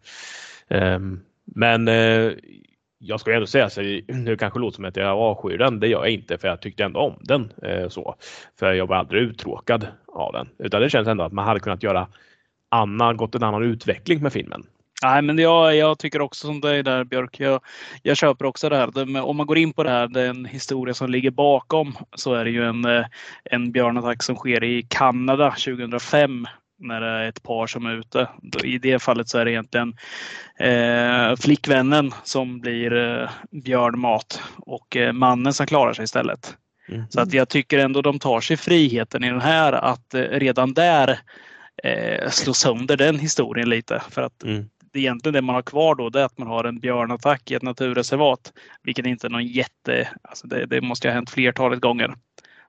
[0.68, 1.88] Ehm, eh, men
[3.08, 5.80] jag ska ändå säga, så nu kanske låter som att jag avskyr den.
[5.80, 7.52] Det gör jag inte för jag tyckte ändå om den.
[7.64, 8.16] Eh, så.
[8.60, 10.50] För jag var aldrig uttråkad av den.
[10.60, 12.08] Utan det känns ändå att man hade kunnat göra
[12.72, 14.64] annan, gått en annan utveckling med filmen.
[15.04, 17.40] Nej, men jag, jag tycker också som dig där Björk.
[17.40, 17.62] Jag,
[18.02, 19.22] jag köper också det här.
[19.26, 22.52] Om man går in på det här, den historia som ligger bakom så är det
[22.52, 23.06] ju en, eh,
[23.44, 26.48] en björnattack som sker i Kanada 2005
[26.80, 28.28] när det är ett par som är ute.
[28.64, 29.96] I det fallet så är det egentligen
[30.60, 36.58] eh, flickvännen som blir eh, björnmat och eh, mannen som klarar sig istället.
[36.90, 37.06] Mm.
[37.10, 40.74] Så att jag tycker ändå de tar sig friheten i den här att eh, redan
[40.74, 41.20] där
[41.84, 44.04] eh, slå sönder den historien lite.
[44.10, 44.66] För att mm.
[44.94, 47.56] det egentligen det man har kvar då det är att man har en björnattack i
[47.56, 48.54] ett naturreservat.
[48.84, 52.14] Vilket inte är någon jätte, alltså det, det måste ha hänt flertalet gånger.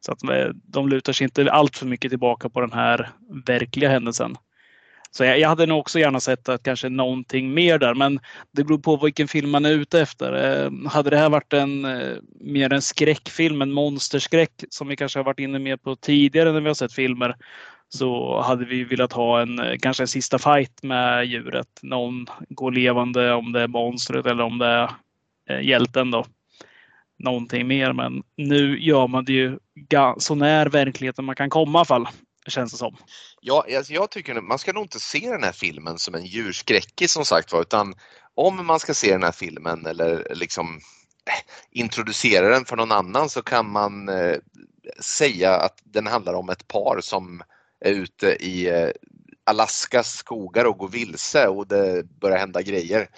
[0.07, 3.11] Så att eh, de lutar sig inte allt för mycket tillbaka på den här
[3.46, 4.36] verkliga händelsen.
[5.11, 8.20] Så jag, jag, hade nog också gärna sett att kanske någonting mer där, men
[8.52, 10.32] det beror på vilken film man är ute efter.
[10.32, 15.18] Eh, hade det här varit en eh, mer en skräckfilm, en monsterskräck som vi kanske
[15.18, 17.36] har varit inne med på tidigare när vi har sett filmer,
[17.88, 21.68] så hade vi velat ha en eh, kanske en sista fight med djuret.
[21.82, 24.90] Någon går levande om det är monstret eller om det är
[25.50, 26.26] eh, hjälten då.
[27.18, 29.58] Någonting mer, men nu gör man det ju
[30.18, 32.08] så när verkligheten man kan komma i alla fall
[32.46, 32.96] känns det som.
[33.40, 37.12] Ja, alltså jag tycker man ska nog inte se den här filmen som en djurskräckis
[37.12, 37.94] som sagt var, utan
[38.34, 40.66] om man ska se den här filmen eller liksom
[41.26, 44.36] eh, introducera den för någon annan så kan man eh,
[45.00, 47.42] säga att den handlar om ett par som
[47.80, 48.90] är ute i eh,
[49.44, 53.08] Alaskas skogar och går vilse och det börjar hända grejer.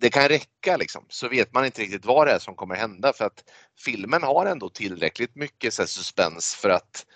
[0.00, 3.12] Det kan räcka liksom, så vet man inte riktigt vad det är som kommer hända
[3.12, 3.44] för att
[3.84, 7.06] filmen har ändå tillräckligt mycket så suspens för att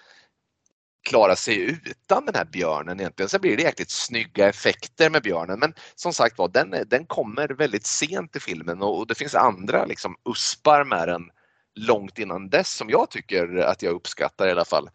[1.08, 3.28] klara sig utan den här björnen egentligen.
[3.28, 7.48] Sen blir det jäkligt snygga effekter med björnen men som sagt var den, den kommer
[7.48, 11.30] väldigt sent i filmen och, och det finns andra liksom uspar med den
[11.74, 14.90] långt innan dess som jag tycker att jag uppskattar i alla fall.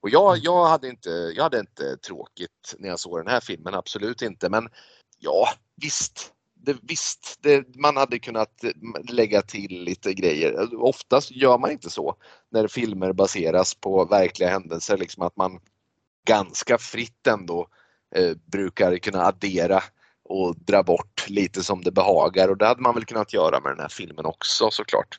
[0.00, 0.44] Och jag, mm.
[0.44, 4.48] jag, hade inte, jag hade inte tråkigt när jag såg den här filmen, absolut inte
[4.48, 4.68] men
[5.18, 6.33] ja visst,
[6.64, 8.64] det, visst, det, man hade kunnat
[9.08, 10.82] lägga till lite grejer.
[10.84, 12.16] Oftast gör man inte så
[12.50, 15.60] när filmer baseras på verkliga händelser, liksom att man
[16.26, 17.68] ganska fritt ändå
[18.14, 19.82] eh, brukar kunna addera
[20.24, 23.72] och dra bort lite som det behagar och det hade man väl kunnat göra med
[23.72, 25.18] den här filmen också såklart.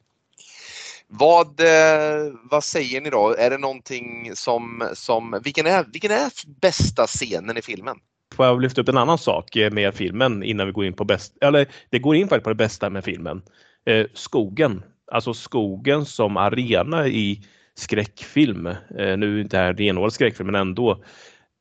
[1.08, 3.36] Vad, eh, vad säger ni då?
[3.38, 6.32] Är det någonting som, som vilken, är, vilken är
[6.62, 7.98] bästa scenen i filmen?
[8.34, 11.06] Får jag lyfta upp en annan sak eh, med filmen innan vi går in på
[11.06, 13.42] bäst, eller det går in på det bästa med filmen.
[13.86, 17.42] Eh, skogen, alltså skogen som arena i
[17.76, 21.04] skräckfilm, eh, nu inte här renodlad skräckfilm men ändå,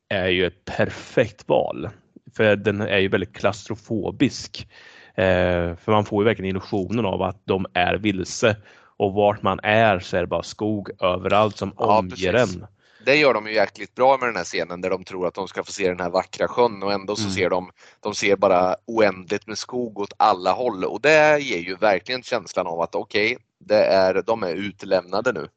[0.09, 1.89] är ju ett perfekt val.
[2.35, 4.67] För den är ju väldigt klaustrofobisk.
[5.15, 8.55] Eh, för man får ju verkligen illusionen av att de är vilse
[8.97, 12.55] och vart man är så är det bara skog överallt som ja, omger precis.
[12.55, 12.67] en
[13.05, 15.47] det gör de ju jäkligt bra med den här scenen där de tror att de
[15.47, 17.33] ska få se den här vackra sjön och ändå så mm.
[17.33, 21.75] ser de, de ser bara oändligt med skog åt alla håll och det ger ju
[21.75, 25.47] verkligen känslan av att okej, okay, de är utlämnade nu.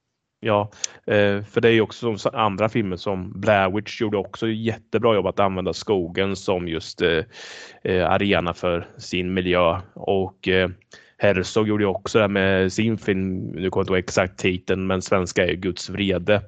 [0.40, 0.70] Ja,
[1.06, 5.14] eh, för det är ju också som andra filmer som Blair Witch gjorde också jättebra
[5.14, 7.24] jobb att använda skogen som just eh,
[7.84, 10.48] eh, arena för sin miljö och
[11.18, 14.86] Herzog gjorde ju också det med sin film, nu kommer jag inte ihåg exakt titeln,
[14.86, 16.42] men svenska är Guds vrede.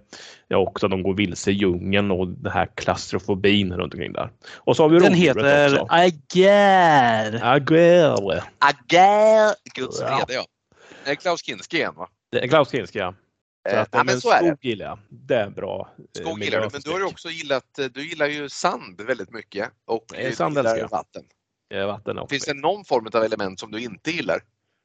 [0.48, 4.30] Ja, också de går vilse i djungeln och den här klaustrofobin runt omkring där.
[4.56, 7.40] Och så har vi Den heter Ager.
[7.42, 8.42] Ager.
[8.58, 9.54] Ager.
[9.74, 10.44] Guds vrede ja.
[11.04, 12.08] Det är Klaus Kinski igen va?
[12.32, 13.14] Det är Klaus Kinski ja.
[13.68, 14.68] Så eh, att, ja, men så skog är det.
[14.68, 14.98] gillar jag.
[15.08, 15.88] Det är bra.
[15.98, 19.00] Eh, skog gillar du, men du har ju också gillat, eh, du gillar ju sand
[19.00, 19.70] väldigt mycket.
[19.84, 20.88] Och Nej, sand älskar jag.
[20.88, 21.22] vatten.
[21.86, 22.32] Vatten också.
[22.32, 24.40] Finns det någon form av element som du inte gillar?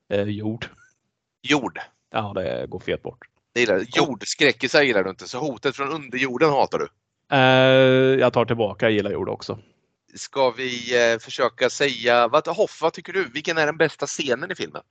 [0.10, 0.66] Eh, jord.
[1.42, 1.80] Jord?
[2.12, 3.26] Ja, det går fet bort.
[3.54, 6.88] Det gillar Jordskräckisar gillar du inte, så hotet från underjorden hatar du?
[7.36, 9.60] Eh, jag tar tillbaka, jag gillar jord också.
[10.16, 13.26] Ska vi eh, försöka säga, vad, Hoff, vad tycker du?
[13.34, 14.82] Vilken är den bästa scenen i filmen?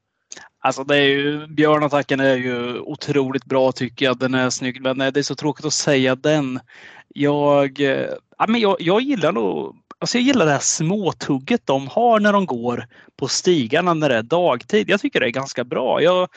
[0.59, 4.19] Alltså det är ju, björnattacken är ju otroligt bra tycker jag.
[4.19, 6.61] Den är snygg, men eh, det är så tråkigt att säga den.
[7.09, 11.89] Jag, eh, ja, men jag, jag gillar nog Alltså jag gillar det här småtugget de
[11.89, 12.87] har när de går
[13.17, 14.91] på stigarna när det är dagtid.
[14.91, 16.03] Jag tycker det är ganska bra.
[16.03, 16.29] Jag,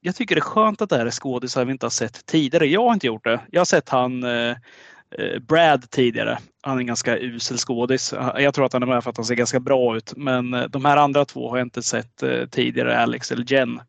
[0.00, 2.66] jag tycker det är skönt att det här är skådisar vi inte har sett tidigare.
[2.66, 3.40] Jag har inte gjort det.
[3.50, 4.50] Jag har sett han eh,
[5.18, 6.38] eh Brad tidigare.
[6.62, 8.14] Han är en ganska usel skådis.
[8.36, 10.12] Jag tror att han är med för att han ser ganska bra ut.
[10.16, 13.80] Men eh, de här andra två har jag inte sett eh, tidigare, Alex eller Jen.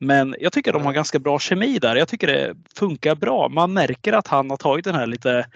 [0.00, 1.96] Men jag tycker de har ganska bra kemi där.
[1.96, 3.48] Jag tycker det funkar bra.
[3.48, 5.46] Man märker att han har tagit den här lite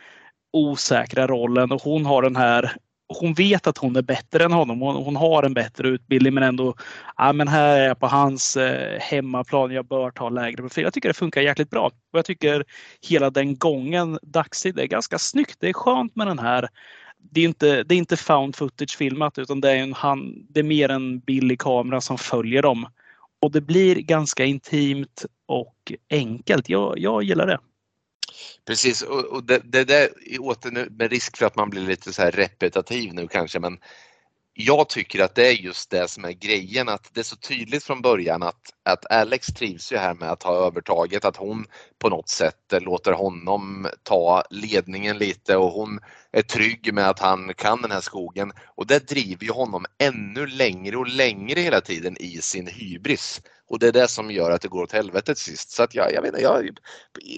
[0.52, 2.76] osäkra rollen och hon har den här
[3.08, 4.80] hon vet att hon är bättre än honom.
[4.80, 6.74] Hon, hon har en bättre utbildning men ändå,
[7.16, 9.70] ja men här är jag på hans eh, hemmaplan.
[9.70, 10.84] Jag bör ta lägre profil.
[10.84, 11.86] Jag tycker det funkar jäkligt bra.
[11.86, 12.64] Och jag tycker
[13.08, 15.56] hela den gången dagstid är ganska snyggt.
[15.60, 16.68] Det är skönt med den här
[17.30, 20.60] det är inte, det är inte found footage filmat utan det är, en hand, det
[20.60, 22.86] är mer en billig kamera som följer dem.
[23.40, 26.68] Och det blir ganska intimt och enkelt.
[26.68, 27.58] Jag, jag gillar det.
[28.66, 30.08] Precis och, och det, det där
[30.40, 33.78] åter nu med risk för att man blir lite så här repetitiv nu kanske men
[34.56, 37.84] jag tycker att det är just det som är grejen att det är så tydligt
[37.84, 41.66] från början att, att Alex trivs ju här med att ha övertaget, att hon
[41.98, 46.00] på något sätt låter honom ta ledningen lite och hon
[46.32, 50.46] är trygg med att han kan den här skogen och det driver ju honom ännu
[50.46, 53.42] längre och längre hela tiden i sin hybris.
[53.66, 55.70] Och det är det som gör att det går åt helvete till sist.
[55.70, 56.78] Så att jag, jag, vet jag,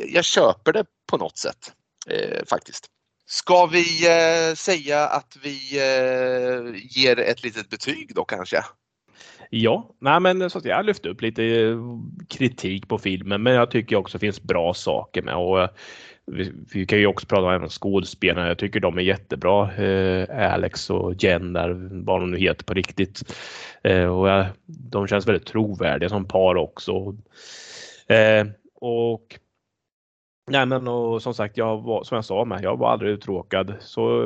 [0.07, 1.73] jag köper det på något sätt
[2.11, 2.91] eh, faktiskt.
[3.27, 8.65] Ska vi eh, säga att vi eh, ger ett litet betyg då kanske?
[9.51, 11.79] Ja, nej men så att jag har lyft upp lite eh,
[12.29, 15.35] kritik på filmen, men jag tycker också det finns bra saker med.
[15.35, 15.69] Och eh,
[16.27, 18.49] vi, vi kan ju också prata om även skådespelarna.
[18.49, 19.75] Jag tycker de är jättebra.
[19.75, 21.71] Eh, Alex och Jen där,
[22.05, 23.35] vad de nu heter på riktigt.
[23.85, 27.17] Eh, och jag, de känns väldigt trovärdiga som par också.
[28.07, 29.39] Eh, och
[30.51, 33.75] Nej men och som sagt, jag var, som jag sa med, jag var aldrig uttråkad.
[33.81, 34.25] Så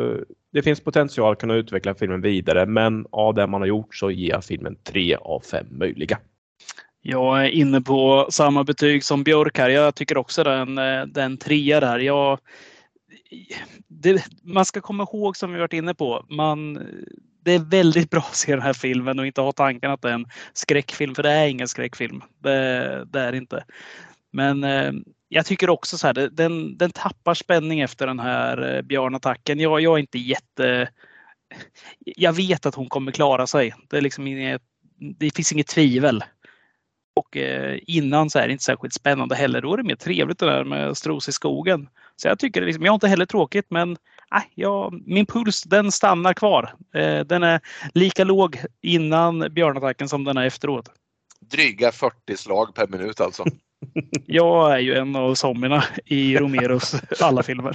[0.52, 4.10] det finns potential att kunna utveckla filmen vidare men av det man har gjort så
[4.10, 6.18] ger jag filmen 3 av 5 möjliga.
[7.02, 9.70] Jag är inne på samma betyg som Björk här.
[9.70, 11.98] Jag tycker också den, eh, den trea där.
[11.98, 12.38] Jag,
[13.88, 16.24] det, man ska komma ihåg som vi varit inne på.
[16.28, 16.74] Man,
[17.44, 20.08] det är väldigt bra att se den här filmen och inte ha tanken att det
[20.08, 21.14] är en skräckfilm.
[21.14, 22.22] För det är ingen skräckfilm.
[22.38, 23.64] Det, det är det inte.
[24.32, 24.92] Men eh,
[25.32, 29.60] jag tycker också så här, den, den tappar spänning efter den här eh, björnattacken.
[29.60, 30.88] Jag, jag är inte jätte...
[32.04, 33.74] Jag vet att hon kommer klara sig.
[33.88, 34.62] Det, är liksom inget,
[35.18, 36.24] det finns inget tvivel.
[37.14, 39.62] Och eh, innan så är det inte särskilt spännande heller.
[39.62, 41.88] Då är det mer trevligt det där med stros i skogen.
[42.16, 43.90] Så jag tycker liksom, jag har inte heller tråkigt men
[44.34, 46.74] äh, jag, min puls den stannar kvar.
[46.94, 47.60] Eh, den är
[47.94, 50.88] lika låg innan björnattacken som den är efteråt.
[51.50, 53.44] Dryga 40 slag per minut alltså.
[54.26, 57.74] Jag är ju en av zombierna i Romeros alla filmer.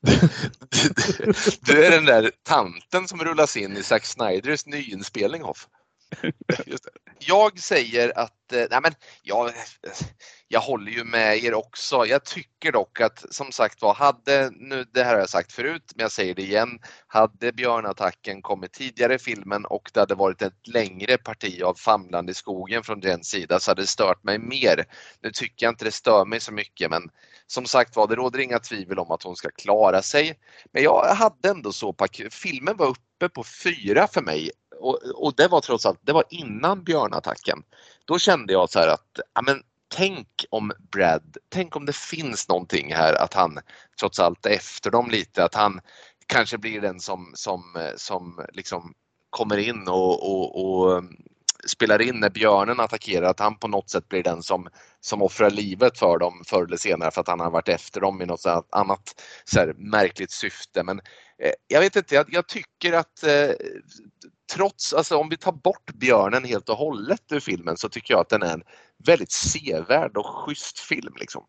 [0.00, 0.10] Du,
[0.70, 5.68] du, du, är den där tanten som rullas in i Zack Snyders nyinspelning Hoff.
[7.18, 8.92] Jag säger att, eh, nej men
[9.22, 9.50] jag,
[10.52, 12.06] jag håller ju med er också.
[12.06, 15.92] Jag tycker dock att som sagt var, hade, nu det här har jag sagt förut,
[15.94, 20.42] men jag säger det igen, hade björnattacken kommit tidigare i filmen och det hade varit
[20.42, 24.38] ett längre parti av famlande i skogen från den sida så hade det stört mig
[24.38, 24.84] mer.
[25.22, 27.02] Nu tycker jag inte det stör mig så mycket men
[27.46, 30.38] som sagt var, det råder inga tvivel om att hon ska klara sig.
[30.72, 31.94] Men jag hade ändå så
[32.30, 34.50] filmen var uppe på fyra för mig
[34.80, 37.62] och, och det var trots allt, det var innan björnattacken.
[38.04, 39.62] Då kände jag så här att, ja men
[39.92, 43.58] tänk om Brad, tänk om det finns någonting här att han
[44.00, 45.80] trots allt är efter dem lite, att han
[46.26, 48.94] kanske blir den som, som, som liksom
[49.30, 51.16] kommer in och, och, och um,
[51.66, 54.68] spelar in när björnen attackerar, att han på något sätt blir den som,
[55.00, 58.22] som offrar livet för dem förr eller senare för att han har varit efter dem
[58.22, 60.82] i något annat så här, märkligt syfte.
[60.82, 60.98] Men
[61.38, 63.50] eh, jag vet inte, jag, jag tycker att eh,
[64.54, 68.20] trots, alltså om vi tar bort björnen helt och hållet ur filmen så tycker jag
[68.20, 68.62] att den är en
[69.06, 71.14] väldigt sevärd och schysst film.
[71.16, 71.44] Liksom.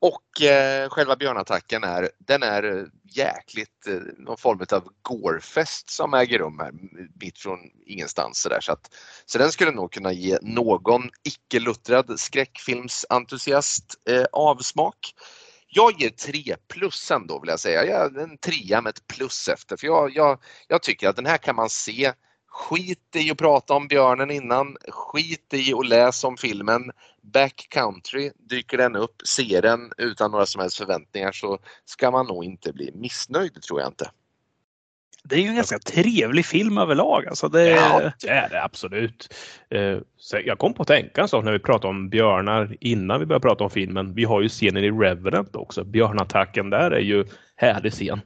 [0.00, 6.38] Och eh, själva björnattacken är, den är jäkligt eh, någon form av gårfest som äger
[6.38, 6.72] rum här
[7.20, 8.40] mitt från ingenstans.
[8.40, 8.94] Så, där, så, att,
[9.26, 15.14] så den skulle nog kunna ge någon icke-luttrad skräckfilmsentusiast eh, avsmak.
[15.70, 17.84] Jag ger tre plus ändå vill jag säga.
[17.84, 21.38] Jag, en trea med ett plus efter för jag, jag, jag tycker att den här
[21.38, 22.12] kan man se
[22.50, 26.90] Skit i att prata om björnen innan, skit i att läsa om filmen.
[27.22, 32.44] Backcountry, dyker den upp, ser den utan några som helst förväntningar så ska man nog
[32.44, 34.10] inte bli missnöjd tror jag inte.
[35.24, 37.26] Det är ju en ganska trevlig film överlag.
[37.28, 37.68] Alltså det...
[37.68, 39.34] Ja, det är det absolut.
[39.70, 39.98] Eh,
[40.44, 43.42] jag kom på att tänka en sak när vi pratade om björnar innan vi började
[43.42, 44.14] prata om filmen.
[44.14, 45.84] Vi har ju scenen i Revenant också.
[45.84, 47.24] Björnattacken där är ju
[47.56, 48.20] härlig scen.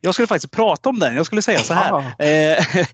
[0.00, 1.16] Jag skulle faktiskt prata om den.
[1.16, 1.98] Jag skulle säga så här.
[2.18, 2.64] Eh,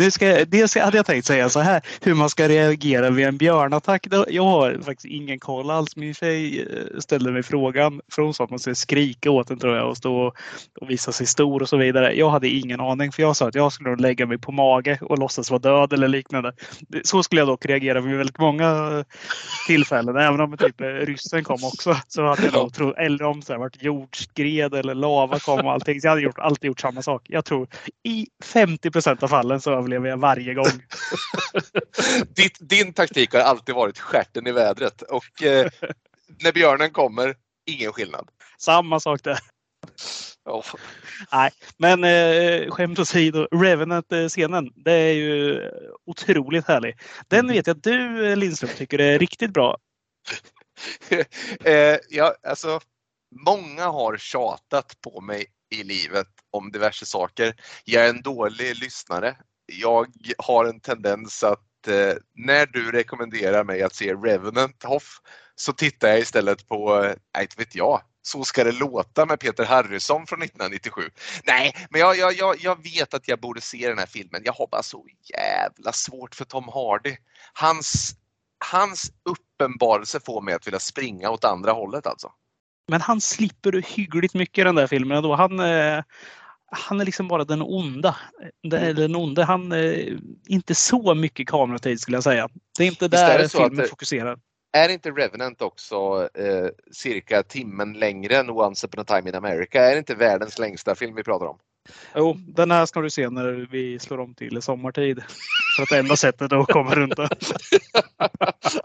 [0.00, 3.36] det ska, dels hade jag tänkt säga så här hur man ska reagera vid en
[3.36, 4.06] björnattack.
[4.28, 5.96] Jag har faktiskt ingen koll alls.
[5.96, 9.58] Min tjej eh, ställde mig frågan för hon sa att man skulle skrika åt den
[9.58, 10.32] tror jag och stå
[10.80, 12.14] och visa sig stor och så vidare.
[12.14, 15.18] Jag hade ingen aning för jag sa att jag skulle lägga mig på mage och
[15.18, 16.52] låtsas vara död eller liknande.
[17.04, 19.04] Så skulle jag dock reagera vid väldigt många
[19.66, 20.16] tillfällen.
[20.16, 23.82] Även om typ ryssen kom också så hade jag nog trott, eller om det varit
[23.82, 26.00] jordskred eller lava kom och allting.
[26.00, 27.22] Så jag hade gjort, alltid gjort samma sak.
[27.28, 27.68] Jag tror
[28.02, 30.82] i 50 procent av fallen så överlever jag varje gång.
[32.36, 35.70] Ditt, din taktik har alltid varit skärten i vädret och eh,
[36.42, 37.34] när björnen kommer,
[37.66, 38.28] ingen skillnad.
[38.58, 39.38] Samma sak där.
[40.44, 40.74] Oh.
[41.32, 45.60] Nej, men eh, skämt åsido, Revenant-scenen, det är ju
[46.06, 46.98] otroligt härlig.
[47.28, 47.52] Den mm.
[47.52, 49.76] vet jag att du Lindström tycker är riktigt bra.
[51.64, 52.80] eh, ja, alltså,
[53.46, 57.54] många har tjatat på mig i livet om diverse saker.
[57.84, 59.36] Jag är en dålig lyssnare.
[59.78, 60.06] Jag
[60.38, 65.20] har en tendens att eh, när du rekommenderar mig att se Revenant Hoff
[65.54, 69.40] så tittar jag istället på, eh, nej inte vet jag, Så ska det låta med
[69.40, 71.02] Peter Harrison från 1997.
[71.44, 74.42] Nej, men jag, jag, jag, jag vet att jag borde se den här filmen.
[74.44, 77.16] Jag har bara så jävla svårt för Tom Hardy.
[77.52, 78.14] Hans,
[78.70, 82.32] hans uppenbarelse får mig att vilja springa åt andra hållet alltså.
[82.88, 85.34] Men han slipper hyggligt mycket i den där filmen ändå.
[85.34, 86.02] Han, eh,
[86.70, 88.16] han är liksom bara den onda.
[88.62, 89.44] Den, den onde.
[89.44, 92.48] Han är inte så mycket kameratid skulle jag säga.
[92.78, 94.38] Det är inte där är filmen det, fokuserar.
[94.72, 99.80] Är inte Revenant också eh, cirka timmen längre än Once upon a time in America?
[99.82, 101.58] Är det inte världens längsta film vi pratar om?
[102.14, 105.22] Jo, den här ska du se när vi slår om till sommartid.
[105.76, 107.28] För att det enda sättet att komma runt det.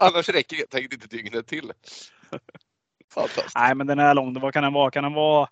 [0.00, 1.72] Annars räcker helt enkelt inte dygnet till.
[3.54, 4.40] Nej, men den är lång.
[4.40, 4.90] Vad kan den vara?
[4.90, 5.48] Kan den vara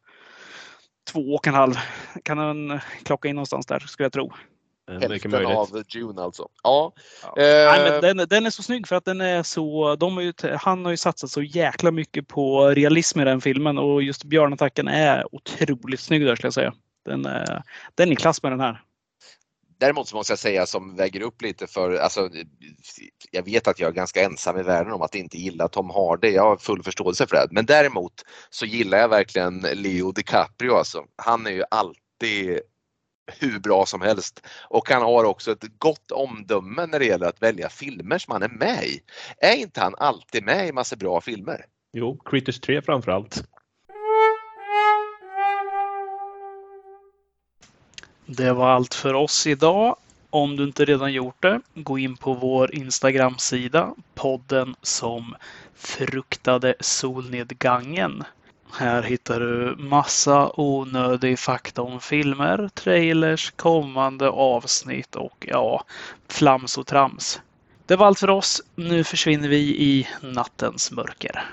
[1.12, 1.74] två och en halv?
[2.22, 4.32] Kan den klocka in någonstans där skulle jag tro.
[4.88, 6.48] Hälften av June alltså.
[6.62, 6.92] Ja.
[7.22, 7.42] ja.
[7.42, 7.72] Eh.
[7.72, 9.96] Nej, men den, den, är så snygg för att den är så...
[9.96, 14.02] De ju, han har ju satsat så jäkla mycket på realism i den filmen och
[14.02, 16.74] just björnattacken är otroligt snygg där skulle jag säga.
[17.04, 17.22] Den,
[17.94, 18.82] den är i klass med den här.
[19.78, 22.30] Däremot så måste jag säga som väger upp lite för, alltså,
[23.30, 26.28] jag vet att jag är ganska ensam i världen om att inte gilla Tom Hardy.
[26.28, 27.48] Jag har full förståelse för det.
[27.50, 28.12] Men däremot
[28.50, 30.74] så gillar jag verkligen Leo DiCaprio.
[30.74, 31.04] Alltså.
[31.16, 32.03] Han är ju alltid
[33.26, 34.46] hur bra som helst.
[34.68, 38.42] Och han har också ett gott omdöme när det gäller att välja filmer som han
[38.42, 39.00] är med i.
[39.38, 41.66] Är inte han alltid med i massa bra filmer?
[41.92, 43.44] Jo, Critters 3 framförallt.
[48.26, 49.96] Det var allt för oss idag.
[50.30, 55.34] Om du inte redan gjort det, gå in på vår Instagram-sida, podden som
[55.74, 58.24] fruktade solnedgången.
[58.78, 65.84] Här hittar du massa onödig fakta om filmer, trailers, kommande avsnitt och ja,
[66.28, 67.40] flams och trams.
[67.86, 68.62] Det var allt för oss.
[68.74, 71.44] Nu försvinner vi i nattens mörker.